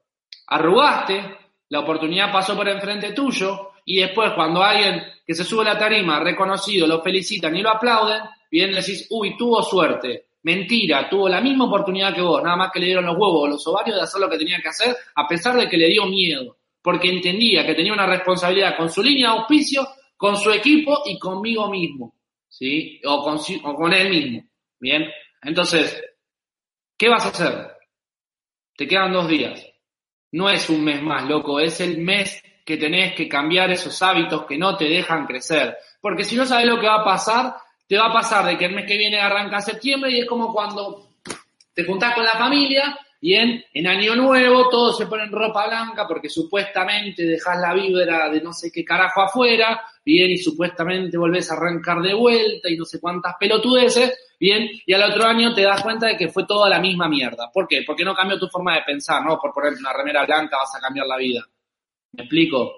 Arrugaste, 0.46 1.36
la 1.70 1.80
oportunidad 1.80 2.30
pasó 2.30 2.54
por 2.54 2.68
enfrente 2.68 3.12
tuyo 3.12 3.67
y 3.88 4.00
después 4.00 4.32
cuando 4.34 4.62
alguien 4.62 5.02
que 5.26 5.34
se 5.34 5.44
sube 5.44 5.62
a 5.62 5.72
la 5.72 5.78
tarima, 5.78 6.20
reconocido, 6.20 6.86
lo 6.86 7.00
felicitan 7.00 7.56
y 7.56 7.62
lo 7.62 7.70
aplauden, 7.70 8.20
bien 8.50 8.70
decís, 8.70 9.06
uy, 9.08 9.34
tuvo 9.34 9.62
suerte. 9.62 10.26
Mentira, 10.42 11.08
tuvo 11.08 11.26
la 11.26 11.40
misma 11.40 11.64
oportunidad 11.64 12.14
que 12.14 12.20
vos, 12.20 12.42
nada 12.42 12.54
más 12.54 12.70
que 12.70 12.80
le 12.80 12.86
dieron 12.86 13.06
los 13.06 13.16
huevos 13.16 13.44
o 13.44 13.46
los 13.46 13.66
ovarios 13.66 13.96
de 13.96 14.02
hacer 14.02 14.20
lo 14.20 14.28
que 14.28 14.36
tenía 14.36 14.60
que 14.60 14.68
hacer, 14.68 14.94
a 15.14 15.26
pesar 15.26 15.56
de 15.56 15.66
que 15.70 15.78
le 15.78 15.88
dio 15.88 16.04
miedo, 16.04 16.58
porque 16.82 17.08
entendía 17.08 17.64
que 17.64 17.74
tenía 17.74 17.94
una 17.94 18.06
responsabilidad 18.06 18.76
con 18.76 18.90
su 18.90 19.02
línea 19.02 19.30
de 19.30 19.38
auspicio, 19.38 19.88
con 20.18 20.36
su 20.36 20.50
equipo 20.50 21.02
y 21.06 21.18
conmigo 21.18 21.70
mismo, 21.70 22.14
¿sí? 22.46 23.00
O 23.06 23.22
con, 23.24 23.38
o 23.38 23.74
con 23.74 23.94
él 23.94 24.10
mismo, 24.10 24.44
¿bien? 24.78 25.06
Entonces, 25.40 25.98
¿qué 26.94 27.08
vas 27.08 27.24
a 27.24 27.28
hacer? 27.30 27.72
Te 28.76 28.86
quedan 28.86 29.14
dos 29.14 29.28
días. 29.28 29.66
No 30.32 30.50
es 30.50 30.68
un 30.68 30.84
mes 30.84 31.02
más, 31.02 31.26
loco, 31.26 31.58
es 31.58 31.80
el 31.80 31.98
mes 31.98 32.42
que 32.68 32.76
tenés 32.76 33.14
que 33.14 33.26
cambiar 33.26 33.70
esos 33.70 34.02
hábitos 34.02 34.44
que 34.44 34.58
no 34.58 34.76
te 34.76 34.84
dejan 34.84 35.26
crecer. 35.26 35.74
Porque 36.02 36.22
si 36.22 36.36
no 36.36 36.44
sabes 36.44 36.66
lo 36.66 36.78
que 36.78 36.86
va 36.86 37.00
a 37.00 37.04
pasar, 37.04 37.54
te 37.86 37.96
va 37.96 38.08
a 38.08 38.12
pasar 38.12 38.44
de 38.44 38.58
que 38.58 38.66
el 38.66 38.74
mes 38.74 38.84
que 38.84 38.98
viene 38.98 39.18
arranca 39.18 39.62
septiembre 39.62 40.10
y 40.10 40.20
es 40.20 40.26
como 40.26 40.52
cuando 40.52 41.12
te 41.72 41.82
juntás 41.86 42.14
con 42.14 42.24
la 42.24 42.32
familia 42.32 42.94
y 43.22 43.36
en, 43.36 43.86
Año 43.86 44.14
Nuevo 44.16 44.68
todos 44.68 44.98
se 44.98 45.06
ponen 45.06 45.32
ropa 45.32 45.66
blanca 45.66 46.06
porque 46.06 46.28
supuestamente 46.28 47.22
dejas 47.22 47.58
la 47.58 47.72
vibra 47.72 48.28
de 48.28 48.42
no 48.42 48.52
sé 48.52 48.70
qué 48.70 48.84
carajo 48.84 49.22
afuera, 49.22 49.80
bien, 50.04 50.30
y 50.30 50.36
supuestamente 50.36 51.16
volvés 51.16 51.50
a 51.50 51.54
arrancar 51.54 52.02
de 52.02 52.12
vuelta 52.12 52.68
y 52.68 52.76
no 52.76 52.84
sé 52.84 53.00
cuántas 53.00 53.36
pelotudeces, 53.40 54.12
bien, 54.38 54.68
y 54.84 54.92
al 54.92 55.10
otro 55.10 55.24
año 55.24 55.54
te 55.54 55.62
das 55.62 55.82
cuenta 55.82 56.08
de 56.08 56.18
que 56.18 56.28
fue 56.28 56.44
toda 56.44 56.68
la 56.68 56.80
misma 56.80 57.08
mierda. 57.08 57.50
¿Por 57.50 57.66
qué? 57.66 57.82
Porque 57.86 58.04
no 58.04 58.14
cambió 58.14 58.38
tu 58.38 58.48
forma 58.48 58.74
de 58.74 58.82
pensar, 58.82 59.24
¿no? 59.24 59.38
Por 59.38 59.54
poner 59.54 59.72
una 59.72 59.94
remera 59.94 60.26
blanca 60.26 60.58
vas 60.58 60.74
a 60.76 60.80
cambiar 60.80 61.06
la 61.06 61.16
vida. 61.16 61.48
¿Me 62.12 62.24
explico? 62.24 62.72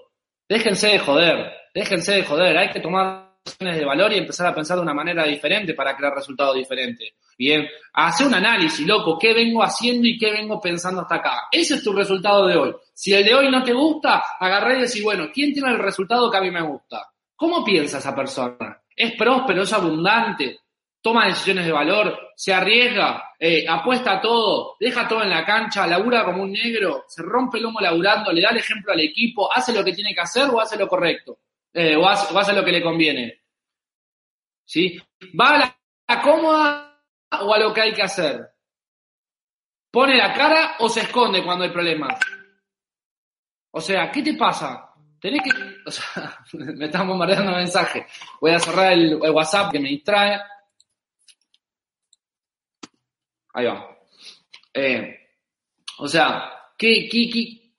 Déjense 0.48 0.88
de 0.88 0.98
joder, 0.98 1.52
déjense 1.74 2.12
de 2.12 2.24
joder, 2.24 2.58
hay 2.58 2.70
que 2.70 2.80
tomar 2.80 3.30
de 3.58 3.84
valor 3.84 4.12
y 4.12 4.18
empezar 4.18 4.46
a 4.46 4.54
pensar 4.54 4.76
de 4.76 4.82
una 4.82 4.94
manera 4.94 5.24
diferente 5.24 5.74
para 5.74 5.96
crear 5.96 6.14
resultados 6.14 6.54
diferentes. 6.56 7.14
Bien, 7.38 7.66
hace 7.94 8.26
un 8.26 8.34
análisis, 8.34 8.86
loco, 8.86 9.18
¿qué 9.18 9.32
vengo 9.32 9.62
haciendo 9.62 10.06
y 10.06 10.18
qué 10.18 10.30
vengo 10.30 10.60
pensando 10.60 11.00
hasta 11.02 11.16
acá? 11.16 11.42
Ese 11.50 11.76
es 11.76 11.82
tu 11.82 11.92
resultado 11.92 12.46
de 12.46 12.56
hoy. 12.56 12.74
Si 12.92 13.12
el 13.12 13.24
de 13.24 13.34
hoy 13.34 13.50
no 13.50 13.62
te 13.62 13.72
gusta, 13.72 14.22
agarré 14.38 14.78
y 14.78 14.82
decís, 14.82 15.02
bueno, 15.02 15.28
¿quién 15.32 15.52
tiene 15.52 15.70
el 15.70 15.78
resultado 15.78 16.30
que 16.30 16.36
a 16.36 16.42
mí 16.42 16.50
me 16.50 16.62
gusta? 16.62 17.10
¿Cómo 17.34 17.64
piensa 17.64 17.98
esa 17.98 18.14
persona? 18.14 18.82
¿Es 18.94 19.16
próspero, 19.16 19.62
es 19.62 19.72
abundante? 19.72 20.58
¿Toma 21.02 21.26
decisiones 21.26 21.64
de 21.64 21.72
valor? 21.72 22.18
¿Se 22.36 22.52
arriesga? 22.52 23.30
Eh, 23.38 23.64
¿Apuesta 23.66 24.20
todo? 24.20 24.76
¿Deja 24.78 25.08
todo 25.08 25.22
en 25.22 25.30
la 25.30 25.44
cancha? 25.46 25.86
¿Labura 25.86 26.24
como 26.24 26.42
un 26.42 26.52
negro? 26.52 27.04
¿Se 27.08 27.22
rompe 27.22 27.56
el 27.56 27.64
lomo 27.64 27.80
laburando? 27.80 28.32
¿Le 28.32 28.42
da 28.42 28.50
el 28.50 28.58
ejemplo 28.58 28.92
al 28.92 29.00
equipo? 29.00 29.50
¿Hace 29.50 29.72
lo 29.72 29.82
que 29.82 29.94
tiene 29.94 30.14
que 30.14 30.20
hacer 30.20 30.48
o 30.50 30.60
hace 30.60 30.76
lo 30.76 30.86
correcto? 30.86 31.38
Eh, 31.72 31.96
o, 31.96 32.06
hace, 32.06 32.52
lo 32.52 32.64
que 32.64 32.72
le 32.72 32.82
conviene. 32.82 33.40
¿Sí? 34.64 35.00
¿Va 35.38 35.54
a 35.54 35.58
la, 35.58 36.22
cómoda 36.22 37.02
o 37.40 37.54
a 37.54 37.58
lo 37.58 37.72
que 37.72 37.80
hay 37.80 37.92
que 37.94 38.02
hacer? 38.02 38.50
¿Pone 39.90 40.16
la 40.16 40.32
cara 40.34 40.76
o 40.80 40.88
se 40.88 41.00
esconde 41.00 41.42
cuando 41.42 41.64
hay 41.64 41.70
problemas? 41.70 42.18
O 43.70 43.80
sea, 43.80 44.10
¿qué 44.10 44.22
te 44.22 44.34
pasa? 44.34 44.92
Tenés 45.20 45.42
que. 45.42 45.50
O 45.86 45.90
sea, 45.90 46.38
me 46.52 46.86
están 46.86 47.08
bombardeando 47.08 47.52
mensajes. 47.52 48.04
Voy 48.40 48.52
a 48.52 48.60
cerrar 48.60 48.92
el, 48.92 49.16
WhatsApp 49.16 49.72
que 49.72 49.80
me 49.80 49.88
distrae. 49.88 50.38
Ahí 53.54 53.66
va. 53.66 53.98
Eh, 54.72 55.16
o 55.98 56.08
sea, 56.08 56.50
¿qué, 56.76 57.08
qué, 57.10 57.28
qué, 57.30 57.72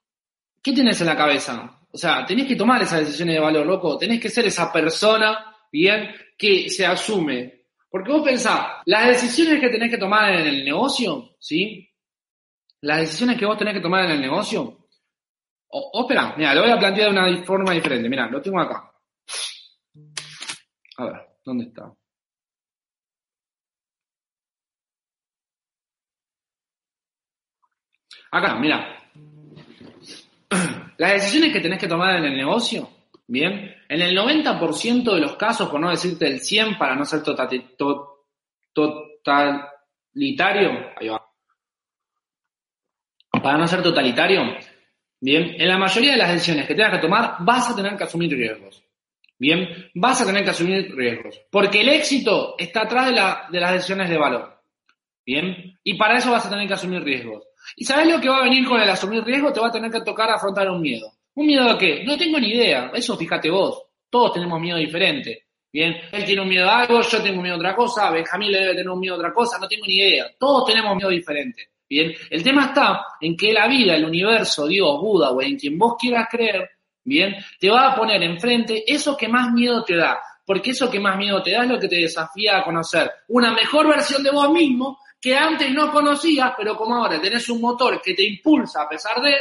¿qué 0.61 0.73
tienes 0.73 0.99
en 1.01 1.07
la 1.07 1.17
cabeza? 1.17 1.79
O 1.91 1.97
sea, 1.97 2.25
tenés 2.25 2.47
que 2.47 2.55
tomar 2.55 2.81
esas 2.81 2.99
decisiones 2.99 3.35
de 3.35 3.41
valor, 3.41 3.65
loco. 3.65 3.97
Tenés 3.97 4.19
que 4.19 4.29
ser 4.29 4.45
esa 4.45 4.71
persona, 4.71 5.55
bien, 5.71 6.13
que 6.37 6.69
se 6.69 6.85
asume. 6.85 7.65
Porque 7.89 8.11
vos 8.11 8.23
pensás, 8.23 8.77
las 8.85 9.07
decisiones 9.07 9.59
que 9.59 9.69
tenés 9.69 9.91
que 9.91 9.97
tomar 9.97 10.31
en 10.33 10.47
el 10.47 10.63
negocio, 10.63 11.35
¿sí? 11.39 11.89
Las 12.81 13.01
decisiones 13.01 13.37
que 13.37 13.45
vos 13.45 13.57
tenés 13.57 13.73
que 13.73 13.81
tomar 13.81 14.05
en 14.05 14.11
el 14.11 14.21
negocio. 14.21 14.87
O, 15.67 16.01
espera, 16.01 16.33
mira, 16.37 16.55
lo 16.55 16.61
voy 16.61 16.71
a 16.71 16.79
plantear 16.79 17.13
de 17.13 17.19
una 17.19 17.43
forma 17.43 17.73
diferente. 17.73 18.07
Mira, 18.09 18.29
lo 18.29 18.41
tengo 18.41 18.59
acá. 18.61 18.91
A 20.97 21.05
ver, 21.05 21.15
¿dónde 21.43 21.65
está? 21.65 21.93
Acá, 28.31 28.55
mira. 28.55 28.97
Las 30.97 31.13
decisiones 31.13 31.51
que 31.51 31.59
tenés 31.59 31.79
que 31.79 31.87
tomar 31.87 32.17
en 32.17 32.25
el 32.25 32.37
negocio, 32.37 32.89
bien, 33.27 33.75
en 33.89 34.01
el 34.01 34.15
90% 34.15 35.13
de 35.13 35.19
los 35.19 35.35
casos, 35.35 35.69
por 35.69 35.79
no 35.79 35.89
decirte 35.89 36.27
el 36.27 36.39
100 36.39 36.77
para 36.77 36.95
no 36.95 37.05
ser 37.05 37.23
totalitario, 37.23 38.21
ahí 40.95 41.09
va, 41.09 41.27
para 43.41 43.57
no 43.57 43.67
ser 43.67 43.81
totalitario, 43.81 44.43
bien, 45.19 45.55
en 45.59 45.67
la 45.67 45.77
mayoría 45.77 46.11
de 46.11 46.17
las 46.17 46.31
decisiones 46.31 46.67
que 46.67 46.75
tengas 46.75 46.93
que 46.93 47.01
tomar 47.01 47.37
vas 47.39 47.69
a 47.69 47.75
tener 47.75 47.97
que 47.97 48.03
asumir 48.03 48.31
riesgos. 48.31 48.83
Bien, 49.39 49.89
vas 49.95 50.21
a 50.21 50.25
tener 50.25 50.43
que 50.43 50.51
asumir 50.51 50.95
riesgos. 50.95 51.41
Porque 51.49 51.81
el 51.81 51.89
éxito 51.89 52.53
está 52.59 52.83
atrás 52.83 53.07
de, 53.07 53.13
de 53.51 53.59
las 53.59 53.73
decisiones 53.73 54.07
de 54.07 54.17
valor. 54.17 54.61
Bien, 55.25 55.79
y 55.83 55.97
para 55.97 56.17
eso 56.17 56.31
vas 56.31 56.45
a 56.45 56.49
tener 56.49 56.67
que 56.67 56.75
asumir 56.75 57.03
riesgos. 57.03 57.43
¿Y 57.75 57.85
sabes 57.85 58.07
lo 58.07 58.19
que 58.19 58.29
va 58.29 58.37
a 58.37 58.43
venir 58.43 58.67
con 58.67 58.81
el 58.81 58.89
asumir 58.89 59.23
riesgo? 59.23 59.51
Te 59.51 59.59
va 59.59 59.67
a 59.67 59.71
tener 59.71 59.91
que 59.91 60.01
tocar 60.01 60.29
afrontar 60.29 60.69
un 60.69 60.81
miedo. 60.81 61.11
¿Un 61.35 61.45
miedo 61.47 61.69
a 61.69 61.77
qué? 61.77 62.03
No 62.03 62.17
tengo 62.17 62.39
ni 62.39 62.49
idea. 62.49 62.91
Eso 62.93 63.17
fíjate 63.17 63.49
vos. 63.49 63.83
Todos 64.09 64.33
tenemos 64.33 64.59
miedo 64.59 64.77
diferente. 64.77 65.45
Bien, 65.73 65.95
él 66.11 66.25
tiene 66.25 66.41
un 66.41 66.49
miedo 66.49 66.69
a 66.69 66.81
algo, 66.81 67.01
yo 67.01 67.21
tengo 67.23 67.37
un 67.37 67.43
miedo 67.43 67.55
a 67.55 67.59
otra 67.59 67.75
cosa, 67.75 68.11
Benjamín 68.11 68.51
le 68.51 68.59
debe 68.59 68.71
tener 68.71 68.89
un 68.89 68.99
miedo 68.99 69.15
a 69.15 69.19
otra 69.19 69.33
cosa, 69.33 69.57
no 69.57 69.69
tengo 69.69 69.85
ni 69.87 69.95
idea. 69.95 70.25
Todos 70.37 70.65
tenemos 70.65 70.95
miedo 70.97 71.09
diferente. 71.09 71.69
Bien, 71.87 72.13
el 72.29 72.43
tema 72.43 72.65
está 72.65 73.05
en 73.21 73.37
que 73.37 73.53
la 73.53 73.67
vida, 73.67 73.95
el 73.95 74.03
universo, 74.03 74.67
Dios, 74.67 74.99
Buda 74.99 75.31
o 75.31 75.41
en 75.41 75.57
quien 75.57 75.77
vos 75.77 75.95
quieras 75.97 76.27
creer, 76.29 76.69
bien, 77.03 77.35
te 77.57 77.69
va 77.69 77.91
a 77.91 77.95
poner 77.95 78.21
enfrente 78.23 78.83
eso 78.85 79.15
que 79.15 79.29
más 79.29 79.51
miedo 79.53 79.83
te 79.83 79.95
da. 79.95 80.19
Porque 80.45 80.71
eso 80.71 80.89
que 80.89 80.99
más 80.99 81.17
miedo 81.17 81.41
te 81.41 81.51
da 81.51 81.63
es 81.63 81.69
lo 81.69 81.79
que 81.79 81.87
te 81.87 81.97
desafía 81.97 82.57
a 82.57 82.63
conocer 82.63 83.09
una 83.29 83.53
mejor 83.53 83.87
versión 83.87 84.23
de 84.23 84.31
vos 84.31 84.49
mismo 84.51 84.99
que 85.21 85.37
antes 85.37 85.71
no 85.71 85.91
conocías, 85.91 86.53
pero 86.57 86.75
como 86.75 86.95
ahora 86.95 87.21
tenés 87.21 87.47
un 87.49 87.61
motor 87.61 88.01
que 88.01 88.15
te 88.15 88.23
impulsa 88.23 88.81
a 88.81 88.89
pesar 88.89 89.21
de, 89.21 89.35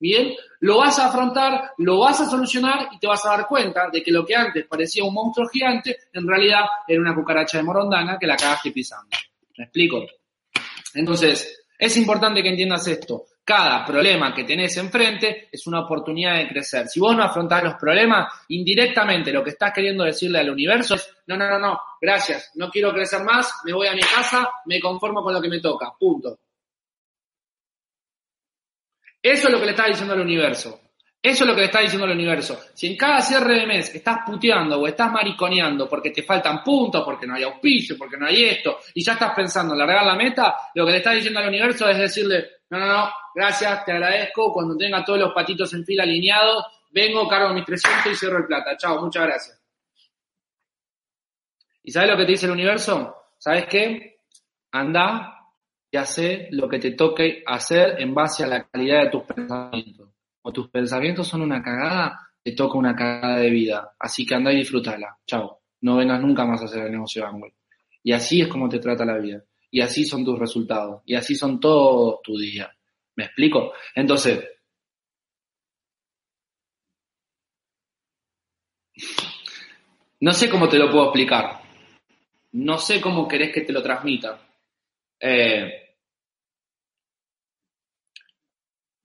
bien, 0.00 0.34
lo 0.60 0.78
vas 0.78 0.98
a 0.98 1.08
afrontar, 1.08 1.72
lo 1.78 1.98
vas 1.98 2.20
a 2.22 2.30
solucionar 2.30 2.88
y 2.92 2.98
te 2.98 3.06
vas 3.06 3.24
a 3.26 3.36
dar 3.36 3.46
cuenta 3.46 3.90
de 3.92 4.02
que 4.02 4.10
lo 4.10 4.24
que 4.24 4.34
antes 4.34 4.66
parecía 4.66 5.04
un 5.04 5.12
monstruo 5.12 5.46
gigante, 5.48 5.96
en 6.12 6.26
realidad 6.26 6.64
era 6.88 7.00
una 7.00 7.14
cucaracha 7.14 7.58
de 7.58 7.64
morondana 7.64 8.18
que 8.18 8.26
la 8.26 8.36
cagaste 8.36 8.72
pisando. 8.72 9.14
¿Me 9.58 9.64
explico? 9.64 10.06
Entonces, 10.94 11.66
es 11.78 11.96
importante 11.98 12.42
que 12.42 12.48
entiendas 12.48 12.86
esto 12.88 13.26
cada 13.46 13.84
problema 13.84 14.34
que 14.34 14.42
tenés 14.42 14.76
enfrente 14.76 15.48
es 15.52 15.68
una 15.68 15.78
oportunidad 15.80 16.36
de 16.36 16.48
crecer. 16.48 16.88
Si 16.88 16.98
vos 16.98 17.16
no 17.16 17.22
afrontás 17.22 17.62
los 17.62 17.74
problemas, 17.74 18.26
indirectamente 18.48 19.32
lo 19.32 19.44
que 19.44 19.50
estás 19.50 19.72
queriendo 19.72 20.02
decirle 20.02 20.40
al 20.40 20.50
universo 20.50 20.96
es, 20.96 21.08
no, 21.28 21.36
no, 21.36 21.48
no, 21.48 21.56
no, 21.60 21.80
gracias, 22.00 22.50
no 22.56 22.68
quiero 22.68 22.92
crecer 22.92 23.22
más, 23.22 23.60
me 23.64 23.72
voy 23.72 23.86
a 23.86 23.94
mi 23.94 24.00
casa, 24.00 24.50
me 24.64 24.80
conformo 24.80 25.22
con 25.22 25.32
lo 25.32 25.40
que 25.40 25.48
me 25.48 25.60
toca, 25.60 25.94
punto. 25.96 26.40
Eso 29.22 29.46
es 29.46 29.52
lo 29.52 29.60
que 29.60 29.66
le 29.66 29.70
estás 29.70 29.86
diciendo 29.86 30.14
al 30.14 30.22
universo. 30.22 30.80
Eso 31.26 31.42
es 31.42 31.48
lo 31.48 31.56
que 31.56 31.62
le 31.62 31.66
está 31.66 31.80
diciendo 31.80 32.06
el 32.06 32.12
universo. 32.12 32.56
Si 32.72 32.86
en 32.86 32.96
cada 32.96 33.20
cierre 33.20 33.58
de 33.58 33.66
mes 33.66 33.92
estás 33.92 34.18
puteando 34.24 34.80
o 34.80 34.86
estás 34.86 35.10
mariconeando 35.10 35.88
porque 35.88 36.10
te 36.10 36.22
faltan 36.22 36.62
puntos, 36.62 37.02
porque 37.04 37.26
no 37.26 37.34
hay 37.34 37.42
auspicio, 37.42 37.98
porque 37.98 38.16
no 38.16 38.28
hay 38.28 38.44
esto, 38.44 38.78
y 38.94 39.02
ya 39.02 39.14
estás 39.14 39.34
pensando 39.34 39.74
en 39.74 39.80
largar 39.80 40.06
la 40.06 40.14
meta, 40.14 40.54
lo 40.72 40.86
que 40.86 40.92
le 40.92 40.98
está 40.98 41.10
diciendo 41.10 41.40
al 41.40 41.48
universo 41.48 41.88
es 41.88 41.98
decirle, 41.98 42.46
no, 42.70 42.78
no, 42.78 42.86
no, 42.86 43.10
gracias, 43.34 43.84
te 43.84 43.90
agradezco, 43.90 44.52
cuando 44.52 44.76
tenga 44.76 45.04
todos 45.04 45.18
los 45.18 45.32
patitos 45.32 45.74
en 45.74 45.84
fila 45.84 46.04
alineados, 46.04 46.64
vengo, 46.92 47.26
cargo 47.26 47.52
mis 47.52 47.64
300 47.64 48.12
y 48.12 48.14
cierro 48.14 48.38
el 48.38 48.46
plata. 48.46 48.76
Chao, 48.76 49.02
muchas 49.02 49.24
gracias. 49.24 49.60
¿Y 51.82 51.90
sabes 51.90 52.08
lo 52.08 52.16
que 52.18 52.24
te 52.24 52.30
dice 52.30 52.46
el 52.46 52.52
universo? 52.52 53.16
¿Sabes 53.36 53.66
qué? 53.66 54.20
Anda 54.70 55.40
y 55.90 55.96
hace 55.96 56.46
lo 56.52 56.68
que 56.68 56.78
te 56.78 56.92
toque 56.92 57.42
hacer 57.44 58.00
en 58.00 58.14
base 58.14 58.44
a 58.44 58.46
la 58.46 58.68
calidad 58.68 59.02
de 59.02 59.10
tus 59.10 59.24
pensamientos 59.24 60.05
o 60.46 60.52
tus 60.52 60.70
pensamientos 60.70 61.26
son 61.26 61.42
una 61.42 61.60
cagada, 61.60 62.30
te 62.40 62.52
toca 62.52 62.78
una 62.78 62.94
cagada 62.94 63.38
de 63.38 63.50
vida. 63.50 63.96
Así 63.98 64.24
que 64.24 64.36
anda 64.36 64.52
y 64.52 64.58
disfrútala. 64.58 65.18
Chao. 65.26 65.62
No 65.80 65.96
vengas 65.96 66.20
nunca 66.20 66.44
más 66.44 66.62
a 66.62 66.66
hacer 66.66 66.84
el 66.84 66.92
negocio 66.92 67.26
Angol. 67.26 67.52
Y 68.04 68.12
así 68.12 68.42
es 68.42 68.46
como 68.46 68.68
te 68.68 68.78
trata 68.78 69.04
la 69.04 69.18
vida. 69.18 69.42
Y 69.72 69.80
así 69.80 70.04
son 70.04 70.24
tus 70.24 70.38
resultados. 70.38 71.02
Y 71.04 71.16
así 71.16 71.34
son 71.34 71.58
todos 71.58 72.22
tus 72.22 72.40
días. 72.40 72.70
¿Me 73.16 73.24
explico? 73.24 73.72
Entonces, 73.92 74.48
no 80.20 80.32
sé 80.32 80.48
cómo 80.48 80.68
te 80.68 80.78
lo 80.78 80.92
puedo 80.92 81.06
explicar. 81.06 81.60
No 82.52 82.78
sé 82.78 83.00
cómo 83.00 83.26
querés 83.26 83.52
que 83.52 83.62
te 83.62 83.72
lo 83.72 83.82
transmita. 83.82 84.48
Eh, 85.18 85.96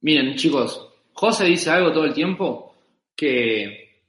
miren, 0.01 0.35
chicos, 0.35 0.90
José 1.13 1.45
dice 1.45 1.69
algo 1.69 1.91
todo 1.91 2.05
el 2.05 2.13
tiempo 2.13 2.75
que, 3.15 4.03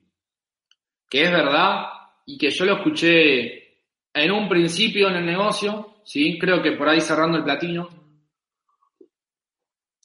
que 1.09 1.23
es 1.23 1.31
verdad 1.31 1.87
y 2.27 2.39
que 2.39 2.51
yo 2.51 2.65
lo 2.65 2.77
escuché 2.77 3.63
en 4.15 4.31
un 4.31 4.49
principio 4.49 5.09
en 5.09 5.17
el 5.17 5.27
negocio, 5.27 5.97
¿sí? 6.05 6.39
creo 6.39 6.63
que 6.63 6.73
por 6.73 6.89
ahí 6.89 7.01
cerrando 7.01 7.39
el 7.39 7.45
platino. 7.45 7.89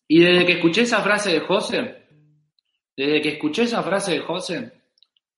Y 0.07 0.19
desde 0.19 0.45
que 0.45 0.53
escuché 0.53 0.81
esa 0.83 1.01
frase 1.01 1.33
de 1.33 1.39
José, 1.41 2.05
desde 2.95 3.21
que 3.21 3.29
escuché 3.29 3.63
esa 3.63 3.83
frase 3.83 4.13
de 4.13 4.19
José, 4.19 4.71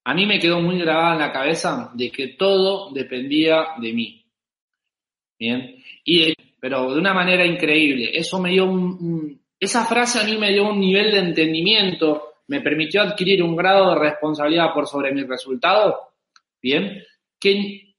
a 0.04 0.14
mí 0.14 0.26
me 0.26 0.40
quedó 0.40 0.62
muy 0.62 0.80
grabada 0.80 1.14
en 1.14 1.20
la 1.20 1.32
cabeza 1.32 1.92
de 1.94 2.12
que 2.12 2.30
todo 2.30 2.92
dependía 2.92 3.70
de 3.80 3.94
mí. 3.94 4.26
Bien, 5.38 5.76
y, 6.04 6.34
pero 6.60 6.94
de 6.94 7.00
una 7.00 7.14
manera 7.14 7.46
increíble. 7.46 8.12
Eso 8.14 8.40
me 8.40 8.52
dio 8.52 8.66
un, 8.66 9.39
esa 9.60 9.86
frase 9.86 10.20
a 10.20 10.24
mí 10.24 10.38
me 10.38 10.52
dio 10.52 10.70
un 10.70 10.80
nivel 10.80 11.12
de 11.12 11.20
entendimiento, 11.20 12.36
me 12.48 12.62
permitió 12.62 13.02
adquirir 13.02 13.44
un 13.44 13.56
grado 13.56 13.90
de 13.90 14.00
responsabilidad 14.00 14.74
por 14.74 14.88
sobre 14.88 15.14
mis 15.14 15.28
resultados, 15.28 15.96
bien, 16.62 17.04
que 17.40 17.96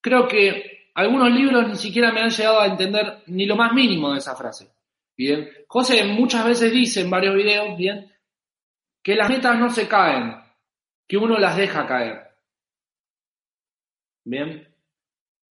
creo 0.00 0.28
que 0.28 0.90
algunos 0.94 1.30
libros 1.30 1.68
ni 1.68 1.76
siquiera 1.76 2.12
me 2.12 2.20
han 2.20 2.30
llegado 2.30 2.60
a 2.60 2.66
entender 2.66 3.22
ni 3.26 3.46
lo 3.46 3.56
más 3.56 3.72
mínimo 3.72 4.12
de 4.12 4.18
esa 4.18 4.36
frase. 4.36 4.70
Bien, 5.16 5.48
José 5.66 6.04
muchas 6.04 6.44
veces 6.44 6.72
dice 6.72 7.00
en 7.00 7.10
varios 7.10 7.34
videos, 7.34 7.76
bien, 7.76 8.12
que 9.02 9.14
las 9.14 9.28
metas 9.28 9.58
no 9.58 9.70
se 9.70 9.88
caen, 9.88 10.36
que 11.06 11.16
uno 11.16 11.38
las 11.38 11.56
deja 11.56 11.86
caer. 11.86 12.22
Bien, 14.24 14.66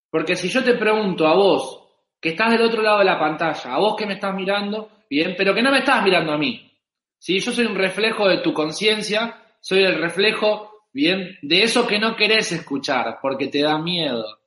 porque 0.09 0.35
si 0.35 0.49
yo 0.49 0.63
te 0.63 0.75
pregunto 0.75 1.27
a 1.27 1.35
vos, 1.35 1.82
que 2.23 2.29
estás 2.29 2.51
del 2.51 2.61
otro 2.61 2.81
lado 2.81 2.99
de 2.99 3.05
la 3.05 3.19
pantalla, 3.19 3.73
a 3.73 3.79
vos 3.79 3.97
que 3.97 4.05
me 4.05 4.13
estás 4.13 4.33
mirando, 4.33 4.89
bien, 5.09 5.35
pero 5.37 5.53
que 5.53 5.61
no 5.61 5.71
me 5.71 5.79
estás 5.79 6.01
mirando 6.01 6.31
a 6.31 6.37
mí. 6.37 6.71
Si 7.19 7.37
Yo 7.41 7.51
soy 7.51 7.65
un 7.65 7.75
reflejo 7.75 8.29
de 8.29 8.37
tu 8.37 8.53
conciencia, 8.53 9.43
soy 9.59 9.83
el 9.83 9.99
reflejo, 9.99 10.85
bien, 10.93 11.37
de 11.41 11.63
eso 11.63 11.85
que 11.85 11.99
no 11.99 12.15
querés 12.15 12.53
escuchar, 12.53 13.19
porque 13.21 13.49
te 13.49 13.61
da 13.61 13.77
miedo, 13.77 14.39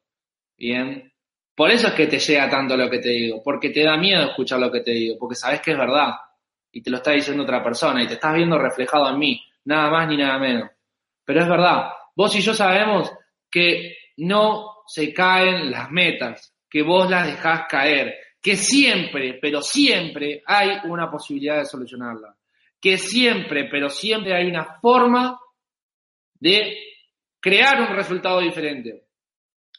bien. 0.56 1.12
Por 1.54 1.70
eso 1.70 1.88
es 1.88 1.92
que 1.92 2.06
te 2.06 2.18
llega 2.18 2.48
tanto 2.48 2.78
lo 2.78 2.88
que 2.88 2.98
te 2.98 3.10
digo, 3.10 3.42
porque 3.42 3.68
te 3.68 3.84
da 3.84 3.98
miedo 3.98 4.24
escuchar 4.24 4.58
lo 4.58 4.72
que 4.72 4.80
te 4.80 4.92
digo, 4.92 5.18
porque 5.18 5.34
sabes 5.34 5.60
que 5.60 5.72
es 5.72 5.78
verdad 5.78 6.14
y 6.72 6.80
te 6.80 6.90
lo 6.90 6.96
está 6.96 7.10
diciendo 7.10 7.42
otra 7.42 7.62
persona 7.62 8.02
y 8.02 8.06
te 8.06 8.14
estás 8.14 8.34
viendo 8.34 8.56
reflejado 8.56 9.10
en 9.10 9.18
mí, 9.18 9.42
nada 9.66 9.90
más 9.90 10.08
ni 10.08 10.16
nada 10.16 10.38
menos. 10.38 10.70
Pero 11.26 11.42
es 11.42 11.48
verdad, 11.48 11.90
vos 12.14 12.34
y 12.36 12.40
yo 12.40 12.54
sabemos 12.54 13.12
que 13.50 13.96
no 14.16 14.82
se 14.86 15.12
caen 15.12 15.70
las 15.70 15.90
metas, 15.90 16.55
que 16.68 16.82
vos 16.82 17.08
las 17.10 17.26
dejás 17.26 17.66
caer, 17.68 18.14
que 18.40 18.56
siempre, 18.56 19.38
pero 19.40 19.60
siempre 19.60 20.42
hay 20.46 20.78
una 20.84 21.10
posibilidad 21.10 21.58
de 21.58 21.64
solucionarla, 21.64 22.36
que 22.80 22.98
siempre, 22.98 23.68
pero 23.70 23.88
siempre 23.88 24.34
hay 24.34 24.46
una 24.48 24.78
forma 24.80 25.38
de 26.34 26.76
crear 27.40 27.80
un 27.80 27.96
resultado 27.96 28.40
diferente. 28.40 29.04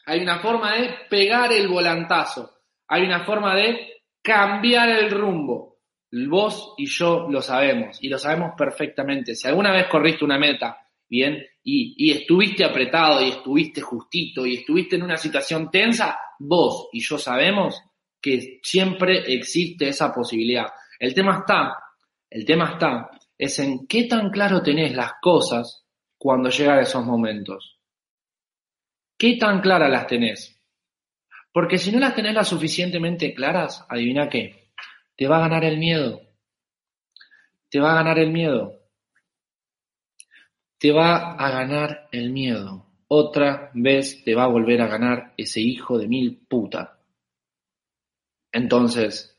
Hay 0.06 0.20
una 0.20 0.38
forma 0.40 0.76
de 0.76 0.90
pegar 1.08 1.52
el 1.52 1.68
volantazo, 1.68 2.58
hay 2.88 3.04
una 3.04 3.24
forma 3.24 3.54
de 3.54 4.02
cambiar 4.22 4.88
el 4.88 5.10
rumbo. 5.10 5.78
Vos 6.10 6.74
y 6.78 6.86
yo 6.86 7.28
lo 7.28 7.42
sabemos 7.42 7.98
y 8.02 8.08
lo 8.08 8.18
sabemos 8.18 8.52
perfectamente. 8.56 9.34
Si 9.34 9.46
alguna 9.46 9.72
vez 9.72 9.86
corriste 9.88 10.24
una 10.24 10.38
meta, 10.38 10.78
bien, 11.06 11.44
y, 11.62 11.94
y, 11.98 12.12
estuviste 12.12 12.64
apretado 12.64 13.20
y 13.22 13.28
estuviste 13.28 13.82
justito 13.82 14.46
y 14.46 14.56
estuviste 14.56 14.96
en 14.96 15.02
una 15.02 15.18
situación 15.18 15.70
tensa, 15.70 16.18
vos 16.38 16.88
y 16.92 17.00
yo 17.00 17.18
sabemos 17.18 17.82
que 18.20 18.60
siempre 18.62 19.32
existe 19.32 19.88
esa 19.88 20.12
posibilidad. 20.12 20.66
El 20.98 21.14
tema 21.14 21.38
está, 21.38 21.76
el 22.28 22.44
tema 22.44 22.72
está, 22.72 23.10
es 23.36 23.58
en 23.58 23.86
qué 23.86 24.04
tan 24.04 24.30
claro 24.30 24.62
tenés 24.62 24.94
las 24.94 25.12
cosas 25.20 25.84
cuando 26.16 26.50
llegan 26.50 26.80
esos 26.80 27.04
momentos. 27.04 27.78
¿Qué 29.16 29.36
tan 29.36 29.60
claras 29.60 29.90
las 29.90 30.06
tenés? 30.06 30.60
Porque 31.52 31.78
si 31.78 31.90
no 31.90 31.98
las 31.98 32.14
tenés 32.14 32.34
las 32.34 32.48
suficientemente 32.48 33.34
claras, 33.34 33.84
adivina 33.88 34.28
qué, 34.28 34.70
te 35.16 35.26
va 35.26 35.38
a 35.38 35.48
ganar 35.48 35.64
el 35.64 35.78
miedo. 35.78 36.20
Te 37.70 37.80
va 37.80 37.92
a 37.92 37.94
ganar 37.96 38.18
el 38.18 38.30
miedo. 38.30 38.74
Te 40.78 40.92
va 40.92 41.32
a 41.34 41.50
ganar 41.50 42.08
el 42.12 42.30
miedo. 42.30 42.87
Otra 43.08 43.70
vez 43.74 44.22
te 44.22 44.34
va 44.34 44.44
a 44.44 44.48
volver 44.48 44.82
a 44.82 44.86
ganar 44.86 45.32
ese 45.36 45.60
hijo 45.60 45.98
de 45.98 46.08
mil 46.08 46.36
puta. 46.46 46.98
Entonces, 48.52 49.38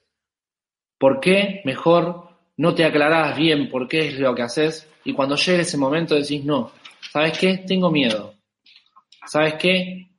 ¿por 0.97 1.19
qué 1.19 1.61
mejor 1.65 2.29
no 2.57 2.75
te 2.75 2.83
aclarás 2.83 3.37
bien 3.37 3.69
por 3.69 3.87
qué 3.87 4.07
es 4.07 4.19
lo 4.19 4.35
que 4.35 4.41
haces 4.41 4.91
y 5.05 5.13
cuando 5.13 5.35
llegue 5.35 5.61
ese 5.61 5.77
momento 5.77 6.15
decís, 6.15 6.43
no, 6.43 6.71
¿sabes 7.11 7.37
qué? 7.37 7.59
Tengo 7.59 7.89
miedo. 7.89 8.35
¿Sabes 9.25 9.55
qué? 9.55 10.09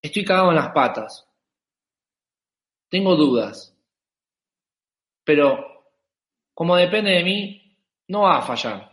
Estoy 0.00 0.24
cagado 0.24 0.50
en 0.50 0.56
las 0.56 0.70
patas. 0.70 1.26
Tengo 2.88 3.16
dudas. 3.16 3.74
Pero 5.24 5.68
como 6.54 6.76
depende 6.76 7.10
de 7.10 7.24
mí, 7.24 7.76
no 8.08 8.22
va 8.22 8.38
a 8.38 8.42
fallar. 8.42 8.92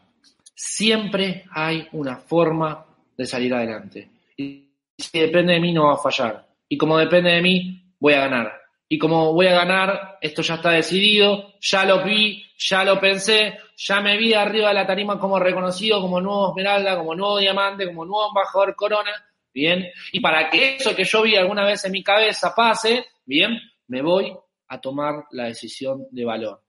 Siempre 0.54 1.46
hay 1.52 1.88
una 1.92 2.18
forma 2.18 2.86
de 3.18 3.26
salir 3.26 3.54
adelante. 3.54 4.10
Y 4.38 4.70
si 4.98 5.20
depende 5.20 5.54
de 5.54 5.60
mí, 5.60 5.74
no 5.74 5.88
va 5.88 5.94
a 5.94 5.98
fallar. 5.98 6.46
Y 6.68 6.78
como 6.78 6.98
depende 6.98 7.32
de 7.32 7.42
mí, 7.42 7.94
voy 8.00 8.14
a 8.14 8.22
ganar 8.22 8.66
y 8.88 9.00
como 9.00 9.34
voy 9.34 9.48
a 9.48 9.54
ganar, 9.54 10.18
esto 10.22 10.42
ya 10.42 10.56
está 10.56 10.72
decidido, 10.72 11.54
ya 11.60 11.86
lo 11.86 12.04
vi, 12.04 12.46
ya 12.58 12.84
lo 12.84 13.00
pensé, 13.00 13.58
ya 13.76 14.00
me 14.00 14.16
vi 14.18 14.34
arriba 14.34 14.70
de 14.70 14.76
la 14.76 14.86
tarima 14.86 15.20
como 15.20 15.40
reconocido, 15.40 16.02
como 16.02 16.22
nuevo 16.22 16.50
Esmeralda, 16.50 16.98
como 16.98 17.16
nuevo 17.16 17.40
Diamante, 17.40 17.88
como 17.88 18.06
nuevo 18.06 18.30
embajador 18.30 18.76
Corona, 18.76 19.12
bien, 19.52 19.88
y 20.12 20.20
para 20.20 20.50
que 20.50 20.76
eso 20.76 20.96
que 20.96 21.04
yo 21.04 21.24
vi 21.24 21.36
alguna 21.36 21.66
vez 21.66 21.84
en 21.86 21.94
mi 21.94 22.04
cabeza 22.04 22.54
pase, 22.56 23.08
bien, 23.26 23.60
me 23.88 24.02
voy 24.04 24.36
a 24.68 24.80
tomar 24.80 25.26
la 25.32 25.46
decisión 25.46 26.08
de 26.12 26.26
valor. 26.26 26.62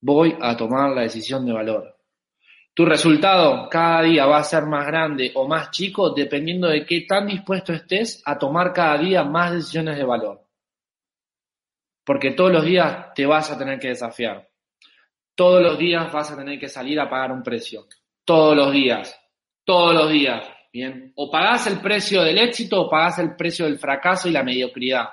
Voy 0.00 0.36
a 0.40 0.56
tomar 0.56 0.90
la 0.90 1.02
decisión 1.02 1.46
de 1.46 1.52
valor. 1.52 1.97
Tu 2.78 2.84
resultado 2.84 3.68
cada 3.68 4.02
día 4.02 4.24
va 4.24 4.38
a 4.38 4.44
ser 4.44 4.64
más 4.66 4.86
grande 4.86 5.32
o 5.34 5.48
más 5.48 5.72
chico 5.72 6.10
dependiendo 6.10 6.68
de 6.68 6.86
qué 6.86 7.00
tan 7.08 7.26
dispuesto 7.26 7.72
estés 7.72 8.22
a 8.24 8.38
tomar 8.38 8.72
cada 8.72 8.96
día 8.98 9.24
más 9.24 9.52
decisiones 9.52 9.98
de 9.98 10.04
valor. 10.04 10.46
Porque 12.04 12.30
todos 12.34 12.52
los 12.52 12.64
días 12.64 13.12
te 13.16 13.26
vas 13.26 13.50
a 13.50 13.58
tener 13.58 13.80
que 13.80 13.88
desafiar. 13.88 14.48
Todos 15.34 15.60
los 15.60 15.76
días 15.76 16.12
vas 16.12 16.30
a 16.30 16.36
tener 16.36 16.56
que 16.56 16.68
salir 16.68 17.00
a 17.00 17.10
pagar 17.10 17.32
un 17.32 17.42
precio. 17.42 17.84
Todos 18.24 18.56
los 18.56 18.70
días. 18.70 19.20
Todos 19.64 19.92
los 19.92 20.08
días. 20.08 20.48
Bien. 20.72 21.12
O 21.16 21.28
pagás 21.28 21.66
el 21.66 21.80
precio 21.80 22.22
del 22.22 22.38
éxito 22.38 22.82
o 22.82 22.88
pagás 22.88 23.18
el 23.18 23.34
precio 23.34 23.64
del 23.64 23.80
fracaso 23.80 24.28
y 24.28 24.30
la 24.30 24.44
mediocridad. 24.44 25.08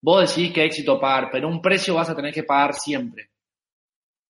Vos 0.00 0.22
decidís 0.22 0.54
qué 0.54 0.64
éxito 0.64 0.98
pagar, 0.98 1.28
pero 1.30 1.46
un 1.46 1.60
precio 1.60 1.94
vas 1.94 2.08
a 2.08 2.16
tener 2.16 2.32
que 2.32 2.44
pagar 2.44 2.72
siempre. 2.72 3.32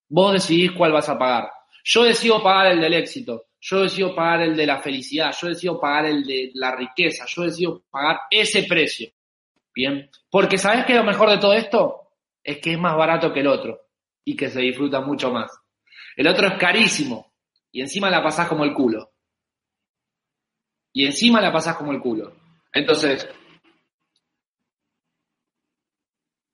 Vos 0.08 0.32
decidís 0.32 0.72
cuál 0.72 0.90
vas 0.90 1.08
a 1.08 1.16
pagar. 1.16 1.55
Yo 1.88 2.02
decido 2.02 2.42
pagar 2.42 2.72
el 2.72 2.80
del 2.80 2.94
éxito. 2.94 3.44
Yo 3.60 3.82
decido 3.82 4.12
pagar 4.12 4.42
el 4.42 4.56
de 4.56 4.66
la 4.66 4.80
felicidad. 4.80 5.32
Yo 5.40 5.46
decido 5.46 5.80
pagar 5.80 6.06
el 6.06 6.24
de 6.24 6.50
la 6.54 6.74
riqueza. 6.74 7.26
Yo 7.28 7.42
decido 7.42 7.84
pagar 7.88 8.22
ese 8.28 8.64
precio. 8.64 9.08
Bien, 9.72 10.10
porque 10.28 10.58
¿sabes 10.58 10.84
qué 10.84 10.94
es 10.94 10.98
lo 10.98 11.04
mejor 11.04 11.30
de 11.30 11.38
todo 11.38 11.52
esto? 11.52 12.10
Es 12.42 12.58
que 12.58 12.72
es 12.72 12.78
más 12.78 12.96
barato 12.96 13.32
que 13.32 13.38
el 13.38 13.46
otro 13.46 13.78
y 14.24 14.34
que 14.34 14.50
se 14.50 14.60
disfruta 14.60 15.00
mucho 15.00 15.30
más. 15.30 15.52
El 16.16 16.26
otro 16.26 16.48
es 16.48 16.58
carísimo 16.58 17.34
y 17.70 17.82
encima 17.82 18.10
la 18.10 18.20
pasás 18.20 18.48
como 18.48 18.64
el 18.64 18.74
culo. 18.74 19.12
Y 20.92 21.06
encima 21.06 21.40
la 21.40 21.52
pasás 21.52 21.76
como 21.76 21.92
el 21.92 22.00
culo. 22.00 22.34
Entonces, 22.72 23.28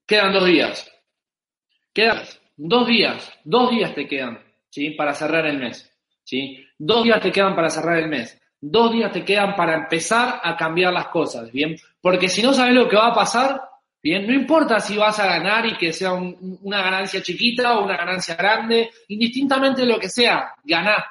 quedan 0.06 0.34
dos 0.34 0.44
días. 0.44 0.92
Quedan 1.94 2.22
dos 2.56 2.86
días, 2.86 3.32
dos 3.44 3.70
días 3.70 3.94
te 3.94 4.06
quedan, 4.06 4.51
¿sí? 4.72 4.90
Para 4.90 5.14
cerrar 5.14 5.46
el 5.46 5.58
mes, 5.58 5.92
¿sí? 6.24 6.66
Dos 6.78 7.04
días 7.04 7.20
te 7.20 7.30
quedan 7.30 7.54
para 7.54 7.68
cerrar 7.68 7.98
el 7.98 8.08
mes. 8.08 8.40
Dos 8.58 8.92
días 8.92 9.12
te 9.12 9.24
quedan 9.24 9.54
para 9.54 9.74
empezar 9.74 10.40
a 10.42 10.56
cambiar 10.56 10.92
las 10.92 11.08
cosas, 11.08 11.52
¿bien? 11.52 11.76
Porque 12.00 12.28
si 12.28 12.42
no 12.42 12.54
sabes 12.54 12.74
lo 12.74 12.88
que 12.88 12.96
va 12.96 13.08
a 13.08 13.14
pasar, 13.14 13.60
Bien, 14.04 14.26
no 14.26 14.34
importa 14.34 14.80
si 14.80 14.96
vas 14.96 15.20
a 15.20 15.26
ganar 15.26 15.64
y 15.64 15.76
que 15.76 15.92
sea 15.92 16.12
una 16.14 16.82
ganancia 16.82 17.22
chiquita 17.22 17.78
o 17.78 17.84
una 17.84 17.96
ganancia 17.96 18.34
grande, 18.34 18.90
indistintamente 19.06 19.86
lo 19.86 19.96
que 19.96 20.08
sea, 20.08 20.56
ganá, 20.64 21.06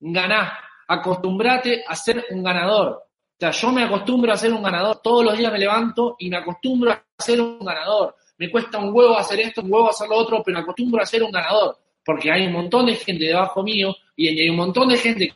ganá, 0.00 0.58
acostumbrate 0.88 1.84
a 1.86 1.94
ser 1.94 2.24
un 2.30 2.42
ganador. 2.42 2.88
O 2.88 3.38
sea, 3.38 3.50
yo 3.50 3.70
me 3.70 3.84
acostumbro 3.84 4.32
a 4.32 4.36
ser 4.38 4.50
un 4.50 4.62
ganador, 4.62 5.00
todos 5.02 5.26
los 5.26 5.36
días 5.36 5.52
me 5.52 5.58
levanto 5.58 6.16
y 6.18 6.30
me 6.30 6.38
acostumbro 6.38 6.92
a 6.92 7.04
ser 7.18 7.38
un 7.38 7.58
ganador. 7.58 8.16
Me 8.38 8.50
cuesta 8.50 8.78
un 8.78 8.94
huevo 8.94 9.18
hacer 9.18 9.40
esto, 9.40 9.60
un 9.60 9.70
huevo 9.70 9.90
hacer 9.90 10.08
lo 10.08 10.16
otro, 10.16 10.42
pero 10.42 10.56
me 10.56 10.62
acostumbro 10.62 11.02
a 11.02 11.06
ser 11.06 11.22
un 11.22 11.30
ganador, 11.30 11.78
porque 12.06 12.30
hay 12.30 12.46
un 12.46 12.52
montón 12.52 12.86
de 12.86 12.94
gente 12.94 13.24
debajo 13.24 13.64
mío 13.64 13.94
y 14.14 14.28
hay 14.28 14.48
un 14.48 14.56
montón 14.56 14.88
de 14.88 14.96
gente 14.96 15.34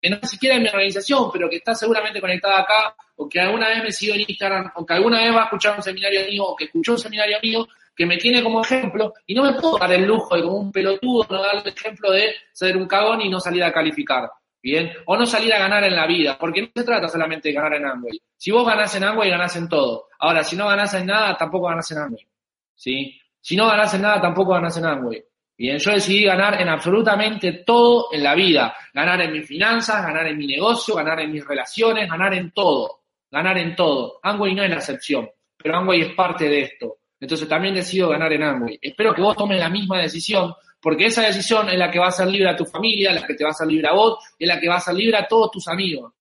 que 0.00 0.10
no 0.10 0.18
siquiera 0.22 0.54
en 0.54 0.62
mi 0.62 0.68
organización, 0.68 1.28
pero 1.32 1.50
que 1.50 1.56
está 1.56 1.74
seguramente 1.74 2.20
conectada 2.20 2.60
acá, 2.60 2.94
o 3.16 3.28
que 3.28 3.40
alguna 3.40 3.68
vez 3.68 3.82
me 3.82 3.92
sigue 3.92 4.14
en 4.14 4.24
Instagram, 4.28 4.70
o 4.76 4.86
que 4.86 4.94
alguna 4.94 5.20
vez 5.22 5.34
va 5.34 5.42
a 5.42 5.44
escuchar 5.44 5.76
un 5.76 5.82
seminario 5.82 6.24
mío, 6.26 6.44
o 6.44 6.56
que 6.56 6.66
escuchó 6.66 6.92
un 6.92 6.98
seminario 6.98 7.38
mío, 7.42 7.66
que 7.96 8.06
me 8.06 8.16
tiene 8.16 8.42
como 8.42 8.62
ejemplo, 8.62 9.12
y 9.26 9.34
no 9.34 9.42
me 9.42 9.54
puedo 9.54 9.76
dar 9.76 9.92
el 9.92 10.04
lujo 10.04 10.36
de 10.36 10.42
como 10.42 10.56
un 10.56 10.70
pelotudo 10.70 11.26
no 11.28 11.42
dar 11.42 11.56
el 11.56 11.66
ejemplo 11.66 12.12
de 12.12 12.32
ser 12.52 12.76
un 12.76 12.86
cagón 12.86 13.20
y 13.22 13.28
no 13.28 13.40
salir 13.40 13.64
a 13.64 13.72
calificar. 13.72 14.30
Bien, 14.60 14.92
o 15.06 15.16
no 15.16 15.24
salir 15.24 15.52
a 15.52 15.58
ganar 15.58 15.84
en 15.84 15.94
la 15.94 16.06
vida, 16.06 16.36
porque 16.38 16.62
no 16.62 16.68
se 16.74 16.84
trata 16.84 17.08
solamente 17.08 17.48
de 17.48 17.54
ganar 17.54 17.74
en 17.74 17.86
Amway. 17.86 18.20
Si 18.36 18.50
vos 18.50 18.66
ganás 18.66 18.94
en 18.94 19.04
Amway, 19.04 19.30
ganás 19.30 19.56
en 19.56 19.68
todo. 19.68 20.08
Ahora, 20.18 20.44
si 20.44 20.56
no 20.56 20.66
ganás 20.68 20.94
en 20.94 21.06
nada, 21.06 21.36
tampoco 21.36 21.66
ganás 21.66 21.90
en 21.90 21.98
Amway. 21.98 22.26
¿Sí? 22.74 23.20
Si 23.40 23.56
no 23.56 23.66
ganás 23.66 23.94
en 23.94 24.02
nada, 24.02 24.20
tampoco 24.20 24.52
ganás 24.52 24.76
en 24.76 24.86
Amway. 24.86 25.24
Bien, 25.58 25.76
yo 25.76 25.90
decidí 25.90 26.22
ganar 26.22 26.62
en 26.62 26.68
absolutamente 26.68 27.64
todo 27.66 28.10
en 28.12 28.22
la 28.22 28.36
vida. 28.36 28.76
Ganar 28.94 29.22
en 29.22 29.32
mis 29.32 29.44
finanzas, 29.44 30.04
ganar 30.04 30.28
en 30.28 30.38
mi 30.38 30.46
negocio, 30.46 30.94
ganar 30.94 31.18
en 31.18 31.32
mis 31.32 31.44
relaciones, 31.44 32.08
ganar 32.08 32.32
en 32.34 32.52
todo. 32.52 33.00
Ganar 33.28 33.58
en 33.58 33.74
todo. 33.74 34.20
Amway 34.22 34.54
no 34.54 34.62
es 34.62 34.70
la 34.70 34.76
excepción, 34.76 35.28
pero 35.56 35.76
Amway 35.76 36.02
es 36.02 36.14
parte 36.14 36.48
de 36.48 36.60
esto. 36.60 36.98
Entonces 37.18 37.48
también 37.48 37.74
decido 37.74 38.08
ganar 38.08 38.32
en 38.32 38.44
Amway. 38.44 38.78
Espero 38.80 39.12
que 39.12 39.20
vos 39.20 39.36
tomes 39.36 39.58
la 39.58 39.68
misma 39.68 40.00
decisión, 40.00 40.54
porque 40.80 41.06
esa 41.06 41.22
decisión 41.22 41.68
es 41.68 41.76
la 41.76 41.90
que 41.90 41.98
va 41.98 42.06
a 42.06 42.10
hacer 42.10 42.28
libre 42.28 42.50
a 42.50 42.56
tu 42.56 42.64
familia, 42.64 43.12
la 43.12 43.26
que 43.26 43.34
te 43.34 43.42
va 43.42 43.50
a 43.50 43.52
hacer 43.52 43.66
libre 43.66 43.88
a 43.88 43.94
vos, 43.94 44.24
es 44.38 44.46
la 44.46 44.60
que 44.60 44.68
va 44.68 44.74
a 44.74 44.78
hacer 44.78 44.94
libre 44.94 45.16
a 45.16 45.26
todos 45.26 45.50
tus 45.50 45.66
amigos. 45.66 46.12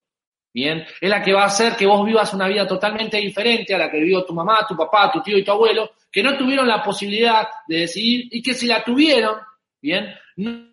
Bien, 0.57 0.83
es 0.99 1.07
la 1.07 1.21
que 1.21 1.33
va 1.33 1.43
a 1.43 1.45
hacer 1.45 1.75
que 1.75 1.85
vos 1.85 2.03
vivas 2.03 2.33
una 2.33 2.47
vida 2.47 2.65
totalmente 2.65 3.17
diferente 3.17 3.75
a 3.75 3.77
la 3.77 3.91
que 3.91 3.99
vivió 3.99 4.25
tu 4.25 4.33
mamá, 4.33 4.65
tu 4.67 4.75
papá, 4.75 5.11
tu 5.11 5.21
tío 5.21 5.37
y 5.37 5.43
tu 5.43 5.51
abuelo, 5.51 5.91
que 6.11 6.23
no 6.23 6.35
tuvieron 6.35 6.67
la 6.67 6.81
posibilidad 6.81 7.47
de 7.67 7.81
decidir 7.81 8.27
y 8.31 8.41
que 8.41 8.55
si 8.55 8.65
la 8.65 8.83
tuvieron, 8.83 9.35
bien, 9.79 10.15
no 10.37 10.67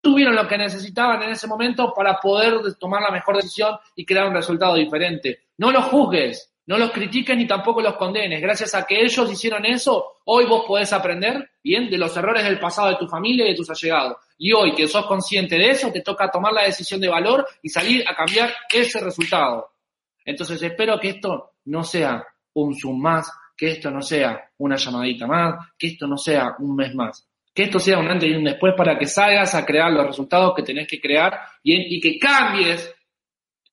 tuvieron 0.00 0.34
lo 0.34 0.48
que 0.48 0.56
necesitaban 0.56 1.22
en 1.24 1.28
ese 1.28 1.46
momento 1.46 1.92
para 1.92 2.16
poder 2.18 2.74
tomar 2.76 3.02
la 3.02 3.10
mejor 3.10 3.36
decisión 3.36 3.76
y 3.94 4.06
crear 4.06 4.28
un 4.28 4.34
resultado 4.34 4.76
diferente. 4.76 5.40
No 5.58 5.70
los 5.70 5.84
juzgues, 5.84 6.55
no 6.66 6.78
los 6.78 6.90
critiques 6.90 7.36
ni 7.36 7.46
tampoco 7.46 7.80
los 7.80 7.96
condenes. 7.96 8.40
Gracias 8.40 8.74
a 8.74 8.84
que 8.84 9.00
ellos 9.00 9.30
hicieron 9.30 9.64
eso, 9.64 10.18
hoy 10.24 10.46
vos 10.46 10.64
podés 10.66 10.92
aprender, 10.92 11.50
bien, 11.62 11.88
de 11.88 11.96
los 11.96 12.16
errores 12.16 12.44
del 12.44 12.58
pasado 12.58 12.88
de 12.88 12.96
tu 12.96 13.06
familia 13.06 13.46
y 13.46 13.50
de 13.50 13.54
tus 13.54 13.70
allegados. 13.70 14.16
Y 14.38 14.52
hoy 14.52 14.74
que 14.74 14.88
sos 14.88 15.06
consciente 15.06 15.56
de 15.56 15.70
eso, 15.70 15.92
te 15.92 16.02
toca 16.02 16.30
tomar 16.30 16.52
la 16.52 16.64
decisión 16.64 17.00
de 17.00 17.08
valor 17.08 17.46
y 17.62 17.68
salir 17.68 18.04
a 18.08 18.14
cambiar 18.14 18.52
ese 18.68 19.00
resultado. 19.00 19.70
Entonces 20.24 20.60
espero 20.60 20.98
que 20.98 21.10
esto 21.10 21.52
no 21.66 21.84
sea 21.84 22.26
un 22.54 22.74
zoom 22.74 23.00
más, 23.00 23.30
que 23.56 23.70
esto 23.70 23.90
no 23.90 24.02
sea 24.02 24.50
una 24.58 24.76
llamadita 24.76 25.26
más, 25.26 25.68
que 25.78 25.86
esto 25.86 26.06
no 26.08 26.18
sea 26.18 26.56
un 26.58 26.74
mes 26.74 26.94
más. 26.94 27.26
Que 27.54 27.62
esto 27.62 27.78
sea 27.78 27.98
un 27.98 28.08
antes 28.08 28.28
y 28.28 28.34
un 28.34 28.44
después 28.44 28.74
para 28.76 28.98
que 28.98 29.06
salgas 29.06 29.54
a 29.54 29.64
crear 29.64 29.90
los 29.90 30.06
resultados 30.08 30.52
que 30.54 30.62
tenés 30.62 30.86
que 30.86 31.00
crear 31.00 31.40
y 31.62 32.00
que 32.00 32.18
cambies 32.18 32.92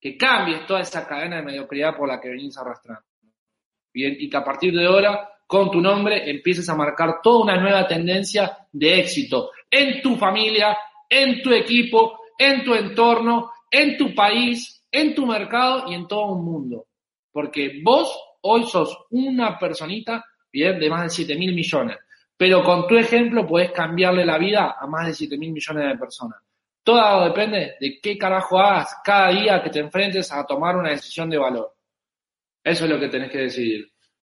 que 0.04 0.18
cambies 0.18 0.66
toda 0.66 0.82
esa 0.82 1.08
cadena 1.08 1.38
de 1.38 1.44
mediocridad 1.44 1.96
por 1.96 2.10
la 2.10 2.20
que 2.20 2.28
venís 2.28 2.58
arrastrando. 2.58 3.06
Bien, 3.94 4.18
y 4.20 4.30
que 4.30 4.36
a 4.36 4.44
partir 4.44 4.74
de 4.74 4.86
ahora, 4.86 5.30
con 5.48 5.72
tu 5.72 5.80
nombre, 5.80 6.30
empieces 6.30 6.68
a 6.68 6.76
marcar 6.76 7.22
toda 7.24 7.46
una 7.46 7.56
nueva 7.56 7.88
tendencia 7.88 8.68
de 8.70 9.00
éxito 9.00 9.52
en 9.72 10.02
tu 10.02 10.18
familia, 10.18 10.78
en 11.10 11.42
tu 11.42 11.54
equipo, 11.54 12.20
en 12.38 12.66
tu 12.66 12.74
entorno, 12.74 13.54
en 13.72 13.96
tu 13.96 14.14
país, 14.14 14.86
en 14.92 15.16
tu 15.16 15.26
mercado 15.26 15.90
y 15.90 15.94
en 15.94 16.06
todo 16.06 16.34
un 16.34 16.44
mundo. 16.44 16.88
Porque 17.32 17.80
vos 17.82 18.14
hoy 18.42 18.66
sos 18.66 19.06
una 19.12 19.58
personita, 19.58 20.26
bien, 20.52 20.82
de 20.82 20.90
más 20.90 21.04
de 21.04 21.10
7 21.12 21.36
mil 21.38 21.56
millones. 21.56 21.96
Pero 22.36 22.62
con 22.62 22.88
tu 22.88 22.98
ejemplo 22.98 23.48
podés 23.48 23.72
cambiarle 23.72 24.26
la 24.26 24.38
vida 24.38 24.76
a 24.78 24.86
más 24.86 25.08
de 25.08 25.14
7 25.14 25.38
mil 25.38 25.54
millones 25.54 25.88
de 25.88 25.98
personas. 25.98 26.42
Todo 26.84 27.26
depende 27.26 27.76
de 27.80 28.00
qué 28.02 28.18
carajo 28.18 28.60
hagas 28.60 28.98
cada 29.04 29.30
día 29.30 29.64
que 29.64 29.70
te 29.70 29.80
enfrentes 29.80 30.32
a 30.32 30.46
tomar 30.46 30.76
una 30.76 30.90
decisión 30.90 31.30
de 31.30 31.38
valor. 31.38 31.74
Eso 32.64 32.86
es 32.86 32.90
lo 32.90 33.00
que 33.00 33.08
tenés 33.08 33.32
que 33.32 33.40
decidir. 33.40 33.93